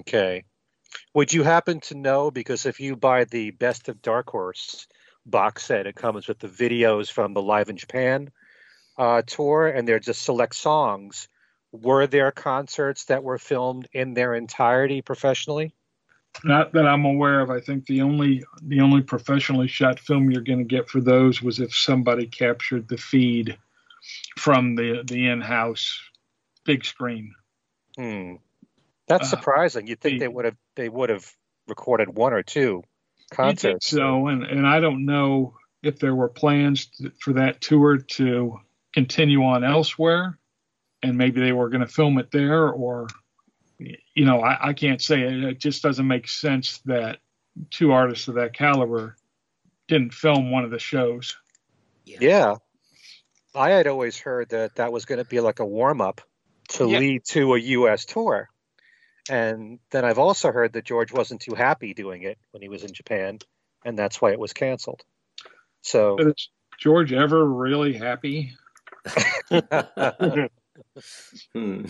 [0.00, 0.44] Okay.
[1.14, 4.86] Would you happen to know because if you buy the Best of Dark Horse
[5.24, 8.30] box set, it comes with the videos from the Live in Japan
[8.98, 11.28] uh, tour, and they're just select songs.
[11.72, 15.72] Were there concerts that were filmed in their entirety professionally?
[16.44, 17.50] Not that I'm aware of.
[17.50, 21.42] I think the only the only professionally shot film you're going to get for those
[21.42, 23.56] was if somebody captured the feed
[24.36, 26.00] from the the in-house
[26.64, 27.34] big screen.
[27.96, 28.34] Hmm.
[29.08, 29.86] That's uh, surprising.
[29.86, 31.30] You'd think the, they would have they would have
[31.68, 32.82] recorded one or two
[33.30, 33.86] concerts.
[33.86, 38.60] so, and and I don't know if there were plans to, for that tour to
[38.92, 40.38] continue on elsewhere,
[41.02, 43.06] and maybe they were going to film it there, or
[43.78, 45.44] you know, I, I can't say it.
[45.44, 47.18] It just doesn't make sense that
[47.70, 49.16] two artists of that caliber
[49.88, 51.36] didn't film one of the shows.
[52.04, 52.18] Yeah.
[52.20, 52.54] yeah.
[53.54, 56.20] I had always heard that that was going to be like a warm up
[56.70, 56.98] to yeah.
[56.98, 58.04] lead to a U.S.
[58.04, 58.48] tour.
[59.28, 62.84] And then I've also heard that George wasn't too happy doing it when he was
[62.84, 63.38] in Japan,
[63.84, 65.02] and that's why it was canceled.
[65.80, 66.48] So, is
[66.78, 68.52] George ever really happy?
[71.52, 71.84] Hmm.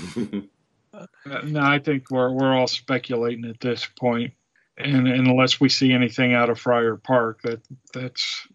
[1.45, 4.33] No, I think we're we're all speculating at this point,
[4.79, 7.61] and, and unless we see anything out of Friar Park, that
[7.93, 8.47] that's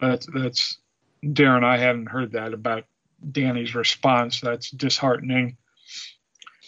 [0.00, 0.78] that's that's
[1.24, 1.64] Darren.
[1.64, 2.84] I haven't heard that about
[3.24, 4.40] Dhani's response.
[4.40, 5.56] That's disheartening,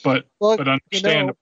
[0.05, 1.39] but well, but understandable.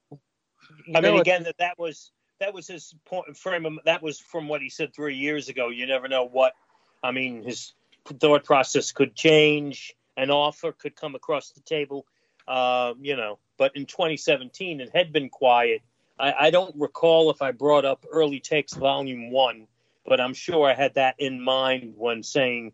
[0.87, 2.11] You know, I mean, again, that that was
[2.41, 3.79] that was his point frame.
[3.85, 5.69] That was from what he said three years ago.
[5.69, 6.55] You never know what.
[7.03, 7.73] I mean, his
[8.05, 9.95] thought process could change.
[10.17, 12.07] An offer could come across the table.
[12.49, 15.83] Uh, you know, but in 2017 it had been quiet.
[16.19, 19.67] I, I don't recall if I brought up Early Takes Volume One,
[20.07, 22.73] but I'm sure I had that in mind when saying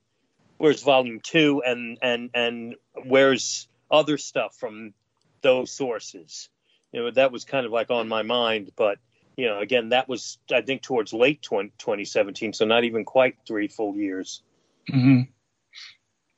[0.59, 4.95] where's Volume Two and and and where's other stuff from
[5.43, 6.49] those sources.
[6.93, 8.99] You know, that was kind of like on my mind, but
[9.37, 13.39] you know, again, that was I think towards late 20, 2017, so not even quite
[13.45, 14.41] three full years.
[14.89, 15.23] Mm-hmm.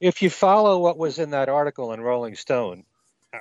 [0.00, 2.84] If you follow what was in that article in Rolling Stone,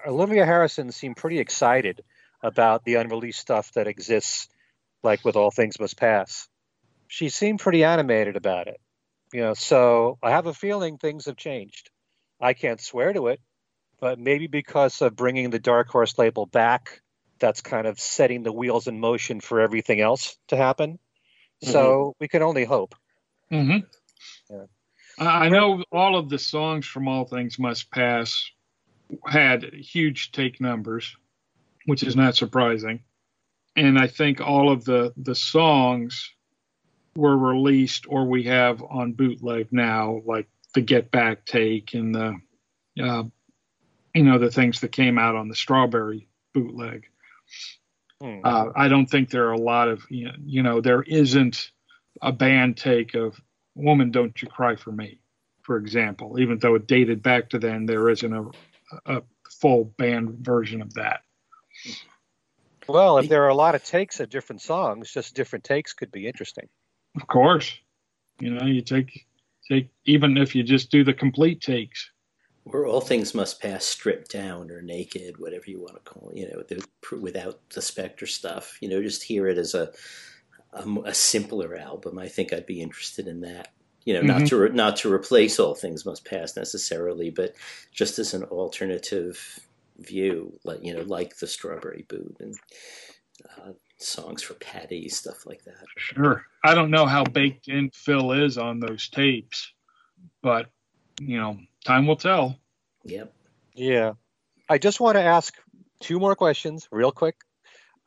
[0.05, 2.03] Olivia Harrison seemed pretty excited
[2.43, 4.47] about the unreleased stuff that exists,
[5.03, 6.47] like with All Things Must Pass.
[7.07, 8.79] She seemed pretty animated about it.
[9.33, 11.89] You know, so I have a feeling things have changed.
[12.39, 13.41] I can't swear to it,
[13.99, 17.01] but maybe because of bringing the Dark Horse label back,
[17.39, 20.99] that's kind of setting the wheels in motion for everything else to happen.
[21.63, 21.71] Mm-hmm.
[21.71, 22.95] So we can only hope.
[23.51, 23.85] Mm-hmm.
[24.49, 24.65] Yeah.
[25.19, 28.51] I know all of the songs from All Things Must Pass
[29.25, 31.15] had huge take numbers,
[31.85, 33.03] which is not surprising.
[33.75, 36.31] And I think all of the the songs
[37.15, 42.35] were released or we have on bootleg now, like the Get Back take and the
[43.01, 43.23] uh,
[44.13, 47.05] you know the things that came out on the Strawberry bootleg.
[48.21, 48.39] Hmm.
[48.43, 51.71] Uh, I don't think there are a lot of you know, you know there isn't
[52.21, 53.39] a band take of
[53.75, 55.19] "Woman Don't You Cry for Me,"
[55.61, 56.39] for example.
[56.39, 58.49] Even though it dated back to then, there isn't a
[59.05, 61.21] a full band version of that.
[62.87, 66.11] Well, if there are a lot of takes of different songs, just different takes could
[66.11, 66.69] be interesting.
[67.19, 67.77] Of course,
[68.39, 69.25] you know, you take
[69.69, 72.09] take even if you just do the complete takes.
[72.63, 76.37] Where all things must pass stripped down or naked, whatever you want to call it,
[76.37, 76.83] you know, the,
[77.17, 78.77] without the Spector stuff.
[78.81, 79.91] You know, just hear it as a,
[80.73, 82.19] a, a simpler album.
[82.19, 83.69] I think I'd be interested in that
[84.07, 84.39] you know, mm-hmm.
[84.39, 87.53] not to re- not to replace all things must pass necessarily, but
[87.91, 89.59] just as an alternative
[89.97, 92.55] view, like you know, like the Strawberry Boot and
[93.57, 95.83] uh, songs for Patty, stuff like that.
[95.97, 99.73] Sure, I don't know how baked in Phil is on those tapes,
[100.41, 100.67] but
[101.19, 102.57] you know, time will tell.
[103.03, 103.33] Yep.
[103.73, 104.13] Yeah,
[104.69, 105.53] I just want to ask
[105.99, 107.35] two more questions, real quick.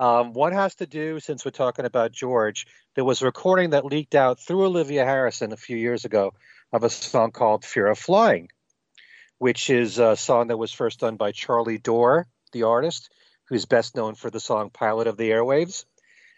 [0.00, 3.84] Um, one has to do, since we're talking about George, there was a recording that
[3.84, 6.32] leaked out through Olivia Harrison a few years ago
[6.72, 8.48] of a song called Fear of Flying,
[9.36, 13.10] which is a song that was first done by Charlie Dore, the artist,
[13.44, 15.84] who's best known for the song Pilot of the Airwaves.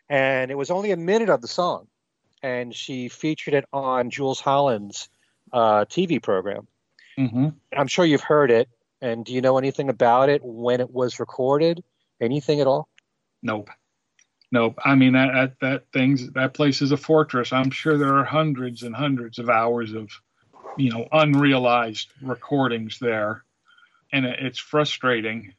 [0.08, 1.86] And it was only a minute of the song.
[2.42, 5.08] And she featured it on Jools Holland's
[5.52, 6.66] uh, TV program.
[7.16, 7.50] Mm-hmm.
[7.76, 8.68] I'm sure you've heard it.
[9.00, 11.84] And do you know anything about it, when it was recorded?
[12.20, 12.88] Anything at all?
[13.42, 13.70] Nope.
[14.50, 14.78] Nope.
[14.84, 17.52] I mean that, that that things that place is a fortress.
[17.52, 20.10] I'm sure there are hundreds and hundreds of hours of,
[20.76, 23.44] you know, unrealized recordings there,
[24.12, 25.54] and it's frustrating,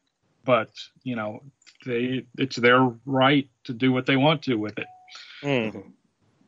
[0.45, 0.69] but
[1.03, 1.41] you know,
[1.85, 4.87] they it's their right to do what they want to with it.
[5.41, 5.91] Mm.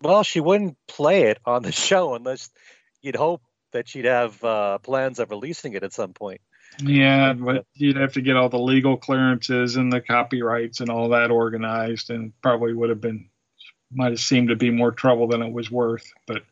[0.02, 2.52] Well, she wouldn't play it on the show unless
[3.02, 6.42] you'd hope that she'd have uh, plans of releasing it at some point.
[6.80, 11.10] Yeah, but you'd have to get all the legal clearances and the copyrights and all
[11.10, 13.30] that organized, and probably would have been
[13.92, 16.06] might have seemed to be more trouble than it was worth.
[16.28, 16.44] But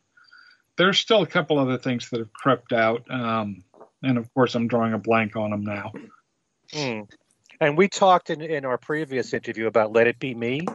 [0.76, 3.64] there's still a couple other things that have crept out, um,
[4.02, 5.92] and of course, I'm drawing a blank on them now.
[6.72, 7.10] Mm.
[7.60, 10.66] And we talked in, in our previous interview about "Let It Be Me,"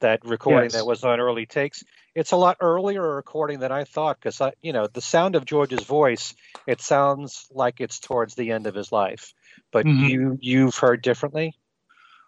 [0.00, 0.72] that recording Yes.
[0.74, 1.84] that was on early takes.
[2.14, 5.36] It's a lot earlier a recording than I thought because I, you know, the sound
[5.36, 6.34] of George's voice,
[6.66, 9.34] it sounds like it's towards the end of his life.
[9.70, 10.08] But Mhm.
[10.08, 11.56] you you've heard differently.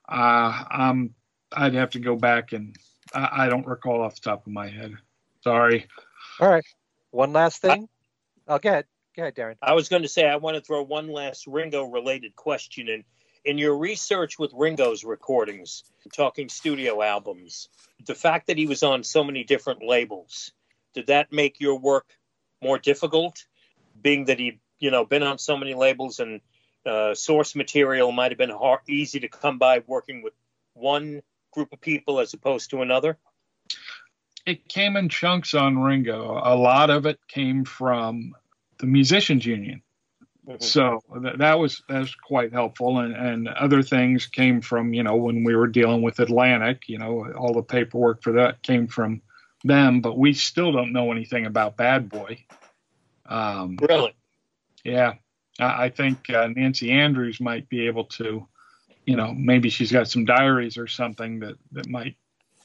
[0.09, 1.15] Uh, um,
[1.53, 2.77] I'd have to go back and
[3.15, 4.95] I, I don't recall off the top of my head.
[5.43, 5.87] Sorry.
[6.39, 6.65] All right.
[7.11, 7.89] One last thing.
[8.47, 9.57] I'll get go ahead, Darren.
[9.63, 13.05] I was going to say I want to throw one last Ringo related question in.
[13.45, 15.85] In your research with Ringo's recordings,
[16.15, 17.69] talking studio albums,
[18.07, 20.53] the fact that he was on so many different labels,
[20.95, 22.07] did that make your work
[22.63, 23.47] more difficult?
[24.01, 26.41] Being that he, you know, been on so many labels and
[26.85, 30.35] uh, source material might have been hard, easy to come by working with
[30.75, 31.23] one
[31.53, 33.19] group of people as opposed to another.
[34.47, 36.41] It came in chunks on Ringo.
[36.43, 38.35] A lot of it came from
[38.79, 39.83] the musicians union.
[40.59, 45.03] So th- that was that was quite helpful, and, and other things came from you
[45.03, 48.87] know when we were dealing with Atlantic, you know all the paperwork for that came
[48.87, 49.23] from
[49.65, 52.45] them, but we still don't know anything about Bad Boy.
[53.27, 54.15] Um, Really?
[54.85, 55.15] yeah,
[55.59, 58.47] I, I think uh, Nancy Andrews might be able to,
[59.07, 62.17] you know, maybe she's got some diaries or something that that might.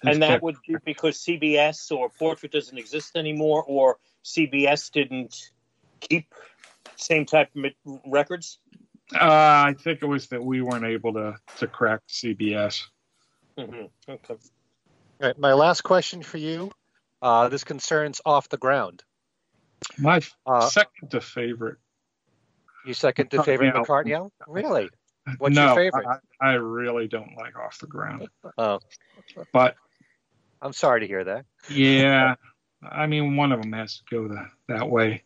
[0.04, 5.52] And that kept- would be because CBS or Portrait doesn't exist anymore, or CBS didn't
[6.00, 6.34] keep
[6.98, 8.60] same type of records.
[9.14, 9.20] Uh,
[9.70, 12.82] I think it was that we weren't able to to crack CBS.
[13.58, 14.34] hmm Okay.
[14.34, 14.38] All
[15.22, 15.38] right.
[15.40, 16.72] My last question for you.
[17.22, 19.04] Uh, this concerns off the ground.
[19.98, 21.78] My Uh, second to favorite.
[22.86, 23.84] you second to favorite album.
[23.86, 24.32] McCartney album?
[24.48, 24.90] Really?
[25.38, 26.22] What's no, your favorite?
[26.40, 28.28] I, I really don't like Off the Ground.
[28.58, 28.80] Oh,
[29.52, 29.76] But
[30.62, 31.46] I'm sorry to hear that.
[31.70, 32.36] yeah,
[32.84, 35.24] I mean, one of them has to go the, that way.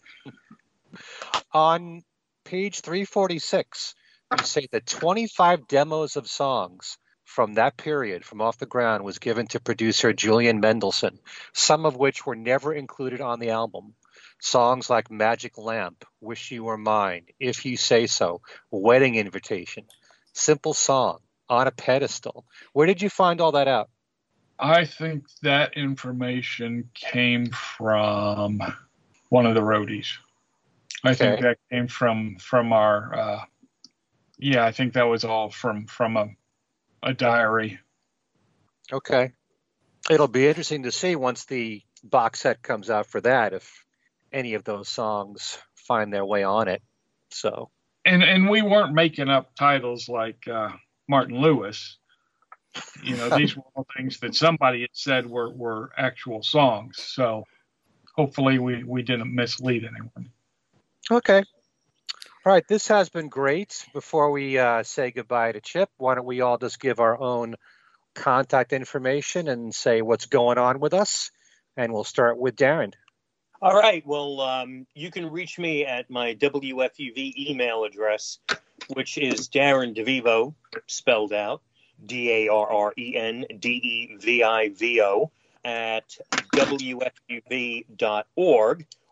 [1.53, 2.01] On
[2.45, 3.95] page 346,
[4.37, 9.19] you say that 25 demos of songs from that period, from Off the Ground, was
[9.19, 11.19] given to producer Julian Mendelsohn,
[11.53, 13.93] some of which were never included on the album.
[14.41, 19.85] Songs like Magic Lamp, Wish You Were Mine, If You Say So, Wedding Invitation,
[20.33, 21.19] Simple Song,
[21.49, 22.45] On a Pedestal.
[22.73, 23.89] Where did you find all that out?
[24.57, 28.61] I think that information came from
[29.29, 30.17] one of the roadies.
[31.03, 33.17] I think that came from from our.
[33.17, 33.41] Uh,
[34.37, 36.29] yeah, I think that was all from from a
[37.03, 37.79] a diary.
[38.91, 39.31] Okay.
[40.09, 43.85] It'll be interesting to see once the box set comes out for that if
[44.31, 46.81] any of those songs find their way on it.
[47.31, 47.69] So,
[48.05, 50.69] and and we weren't making up titles like uh,
[51.07, 51.97] Martin Lewis.
[53.03, 56.97] You know, these were all things that somebody had said were were actual songs.
[56.97, 57.43] So
[58.15, 60.31] hopefully we we didn't mislead anyone.
[61.12, 61.43] Okay.
[62.45, 62.68] All right.
[62.68, 63.86] This has been great.
[63.93, 67.55] Before we uh, say goodbye to Chip, why don't we all just give our own
[68.16, 71.32] contact information and say what's going on with us?
[71.78, 72.93] And we'll start with Darren.
[73.62, 74.05] All right.
[74.05, 78.39] Well, um, you can reach me at my WFUV email address,
[78.93, 80.53] which is Darren DeVivo,
[80.88, 81.62] spelled out
[82.05, 85.30] D A R R E N D E V I V O,
[85.66, 86.18] at
[86.55, 87.88] WFUV.org,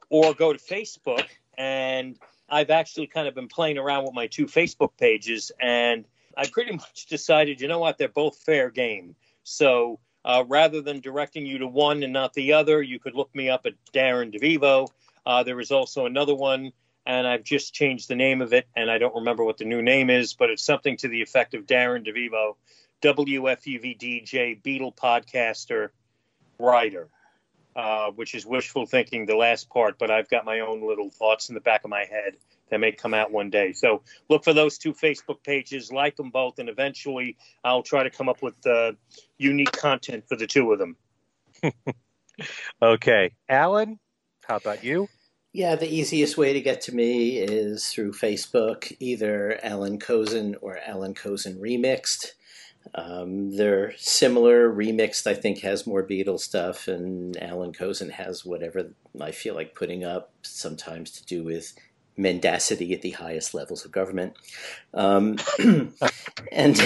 [0.10, 1.26] or go to Facebook.
[1.58, 2.18] And
[2.50, 6.06] I've actually kind of been playing around with my two Facebook pages, and
[6.36, 9.16] I pretty much decided, you know what, they're both fair game.
[9.44, 13.34] So uh, rather than directing you to one and not the other, you could look
[13.34, 14.90] me up at Darren DeVivo.
[15.26, 16.72] Uh, there is also another one,
[17.06, 19.82] and I've just changed the name of it, and I don't remember what the new
[19.82, 22.56] name is, but it's something to the effect of Darren DeVivo,
[23.02, 25.90] WFUV DJ, Beatle podcaster,
[26.60, 27.08] writer,
[27.78, 31.48] uh, which is wishful thinking, the last part, but I've got my own little thoughts
[31.48, 32.36] in the back of my head
[32.70, 33.72] that may come out one day.
[33.72, 38.10] So look for those two Facebook pages, like them both, and eventually I'll try to
[38.10, 38.94] come up with uh,
[39.38, 40.98] unique content for the two of them.
[42.82, 43.34] Okay.
[43.50, 44.00] Allan,
[44.44, 45.08] how about you?
[45.54, 50.78] Yeah, the easiest way to get to me is through Facebook, either Allan Kozinn or
[50.86, 52.34] Allan Kozinn Remixed.
[52.96, 54.72] Um, they're similar.
[54.72, 59.76] Remixed, I think, has more Beatles stuff, and Allan Kozinn has whatever I feel like
[59.76, 61.74] putting up, sometimes to do with
[62.18, 64.34] mendacity at the highest levels of government.
[64.94, 65.38] Um,
[66.52, 66.80] and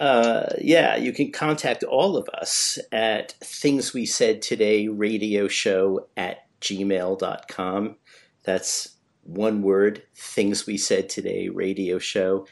[0.00, 6.08] uh, yeah, you can contact all of us at Things We Said Today Radio Show
[6.16, 7.96] at gmail.com.
[8.42, 12.46] That's one word, Things We Said Today Radio Show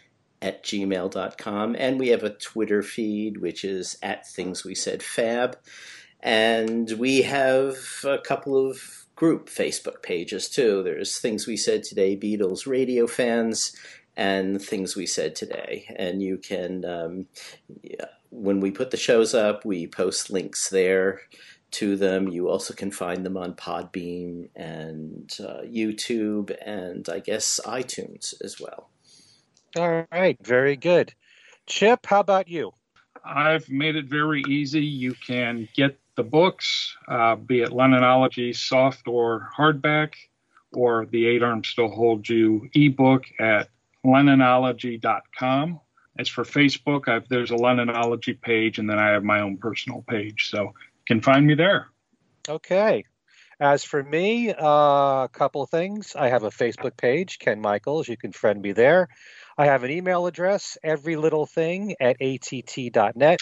[0.44, 1.74] at gmail.com.
[1.78, 5.56] And we have a Twitter feed, which is at Things We Said Fab.
[6.20, 10.82] And we have a couple of group Facebook pages too.
[10.82, 13.74] There's Things We Said Today Beatles radio fans
[14.18, 15.86] and Things We Said Today.
[15.96, 17.26] And you can, um,
[18.28, 21.22] when we put the shows up, we post links there
[21.72, 22.28] to them.
[22.28, 28.60] You also can find them on Podbean and uh, YouTube and I guess iTunes as
[28.60, 28.90] well.
[29.76, 31.12] All right, very good.
[31.66, 32.72] Chip, how about you?
[33.24, 34.84] I've made it very easy.
[34.84, 40.14] You can get the books, uh, be it Lennonology soft or hardback,
[40.72, 43.68] or the Eight Arms Still Hold You ebook at
[44.04, 45.80] lennonology.com.
[46.16, 50.04] As for Facebook, I've, there's a Lennonology page, and then I have my own personal
[50.06, 50.50] page.
[50.50, 50.72] So you
[51.06, 51.88] can find me there.
[52.48, 53.04] Okay.
[53.60, 56.16] As for me, uh, a couple things.
[56.16, 58.08] I have a Facebook page, Ken Michaels.
[58.08, 59.08] You can friend me there.
[59.56, 63.40] I have an email address, everylittlething at att.net.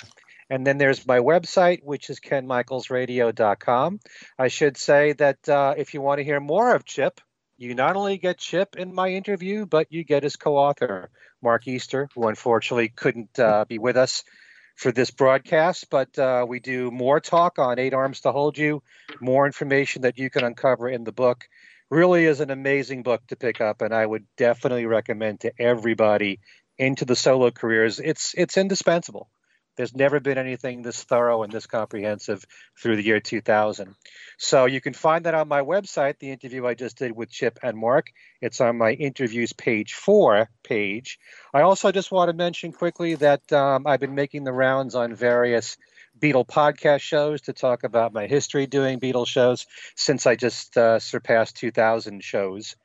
[0.50, 4.00] And then there's my website, which is kenmichaelsradio.com.
[4.38, 7.20] I should say that uh, if you want to hear more of Chip,
[7.56, 11.08] you not only get Chip in my interview, but you get his co author,
[11.40, 14.24] Mark Easter, who unfortunately couldn't uh, be with us
[14.82, 15.88] for this broadcast.
[15.90, 18.82] But uh, we do more talk on Eight Arms to Hold You,
[19.20, 21.44] more information that you can uncover in the book
[21.92, 26.40] really is an amazing book to pick up, and I would definitely recommend to everybody
[26.78, 28.00] into the solo careers.
[28.00, 29.28] It's it's indispensable.
[29.76, 32.44] There's never been anything this thorough and this comprehensive
[32.78, 33.94] through the year 2000.
[34.38, 37.58] So you can find that on my website, the interview I just did with Chip
[37.62, 38.08] and Mark.
[38.40, 41.18] It's on my interviews page four page.
[41.54, 45.14] I also just want to mention quickly that um, I've been making the rounds on
[45.14, 45.76] various
[46.18, 49.66] Beatle podcast shows to talk about my history doing Beatle shows
[49.96, 52.76] since I just uh, surpassed 2,000 shows.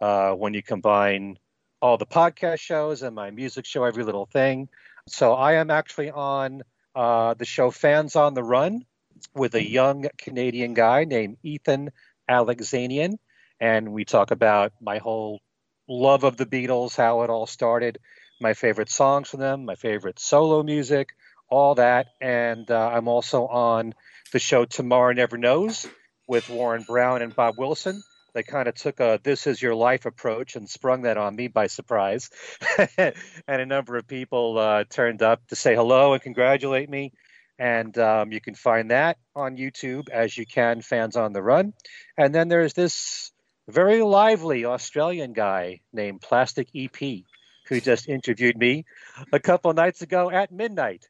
[0.00, 1.38] Uh, when you combine
[1.80, 4.68] all the podcast shows and my music show, Every Little Thing.
[5.06, 6.62] So I am actually on
[6.94, 8.86] uh, the show Fans on the Run
[9.34, 11.90] with a young Canadian guy named Ethan
[12.28, 13.18] Alexanian.
[13.60, 15.40] And we talk about my whole
[15.86, 17.98] love of the Beatles, how it all started,
[18.40, 21.10] my favorite songs from them, my favorite solo music,
[21.50, 22.06] all that.
[22.22, 23.94] And uh, I'm also on
[24.32, 25.86] the show Tomorrow Never Knows
[26.26, 28.02] with Warren Brown and Bob Wilson.
[28.34, 31.48] They kind of took a this is your life approach and sprung that on me
[31.48, 32.30] by surprise.
[32.98, 33.14] and
[33.46, 37.12] a number of people uh, turned up to say hello and congratulate me.
[37.58, 41.72] And um, you can find that on YouTube as you can, Fans on the Run.
[42.18, 43.32] And then there's this
[43.68, 47.22] very lively Australian guy named Plastic EP
[47.68, 48.84] who just interviewed me
[49.32, 51.08] a couple nights ago at midnight.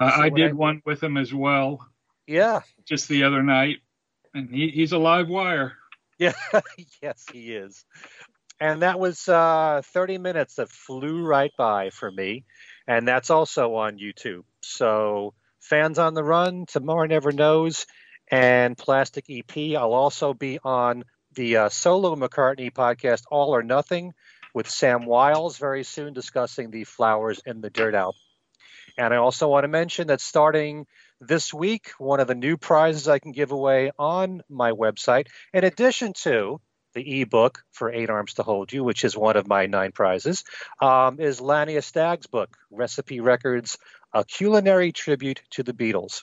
[0.00, 1.86] Uh, I did I one with him as well.
[2.26, 2.62] Yeah.
[2.86, 3.78] Just the other night.
[4.32, 5.74] And he, he's a live wire.
[6.18, 6.32] Yeah.
[7.02, 7.84] yes, he is.
[8.60, 12.44] And that was uh, 30 minutes that flew right by for me.
[12.86, 14.44] And that's also on YouTube.
[14.62, 17.86] So, Fans on the Run, Tomorrow Never Knows,
[18.30, 19.76] and Plastic EP.
[19.76, 21.04] I'll also be on
[21.34, 24.14] the uh, solo McCartney podcast, All or Nothing,
[24.54, 28.14] with Sam Wiles very soon discussing the Flowers in the Dirt album.
[28.98, 30.86] And I also want to mention that starting
[31.20, 35.64] this week, one of the new prizes I can give away on my website, in
[35.64, 36.60] addition to
[36.94, 40.44] the ebook for Eight Arms to Hold You, which is one of my nine prizes,
[40.80, 43.78] um, is Lania Stagg's book, Recipe Records,
[44.12, 46.22] A Culinary Tribute to the Beatles.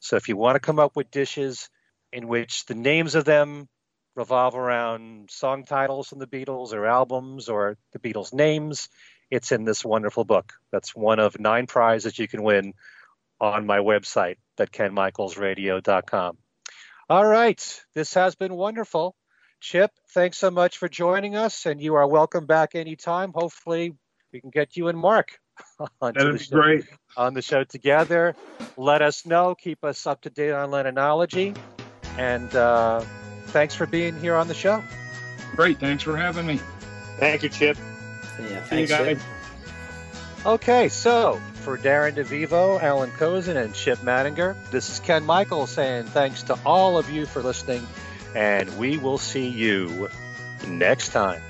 [0.00, 1.68] So if you want to come up with dishes
[2.12, 3.68] in which the names of them
[4.14, 8.88] revolve around song titles from the Beatles or albums or the Beatles' names,
[9.30, 10.54] it's in this wonderful book.
[10.72, 12.74] That's one of nine prizes you can win
[13.40, 16.38] on my website at kenmichaelsradio.com.
[17.10, 19.14] All right, this has been wonderful.
[19.60, 23.32] Chip, thanks so much for joining us, and you are welcome back anytime.
[23.34, 23.94] Hopefully,
[24.32, 25.38] we can get you and Mark
[26.00, 26.84] on That'd be show, great.
[27.16, 28.36] on the show together.
[28.76, 29.54] Let us know.
[29.54, 31.56] Keep us up to date on Lennonology.
[32.18, 33.00] And uh,
[33.46, 34.82] thanks for being here on the show.
[35.56, 35.78] Great.
[35.78, 36.60] Thanks for having me.
[37.18, 37.76] Thank you, Chip.
[38.38, 39.20] Yeah, thanks, guys.
[40.46, 46.04] Okay, so for Darren DeVivo, Allan Kozinn, and Chip Madinger, this is Ken Michael saying
[46.04, 47.86] thanks to all of you for listening,
[48.34, 50.08] and we will see you
[50.66, 51.42] next time.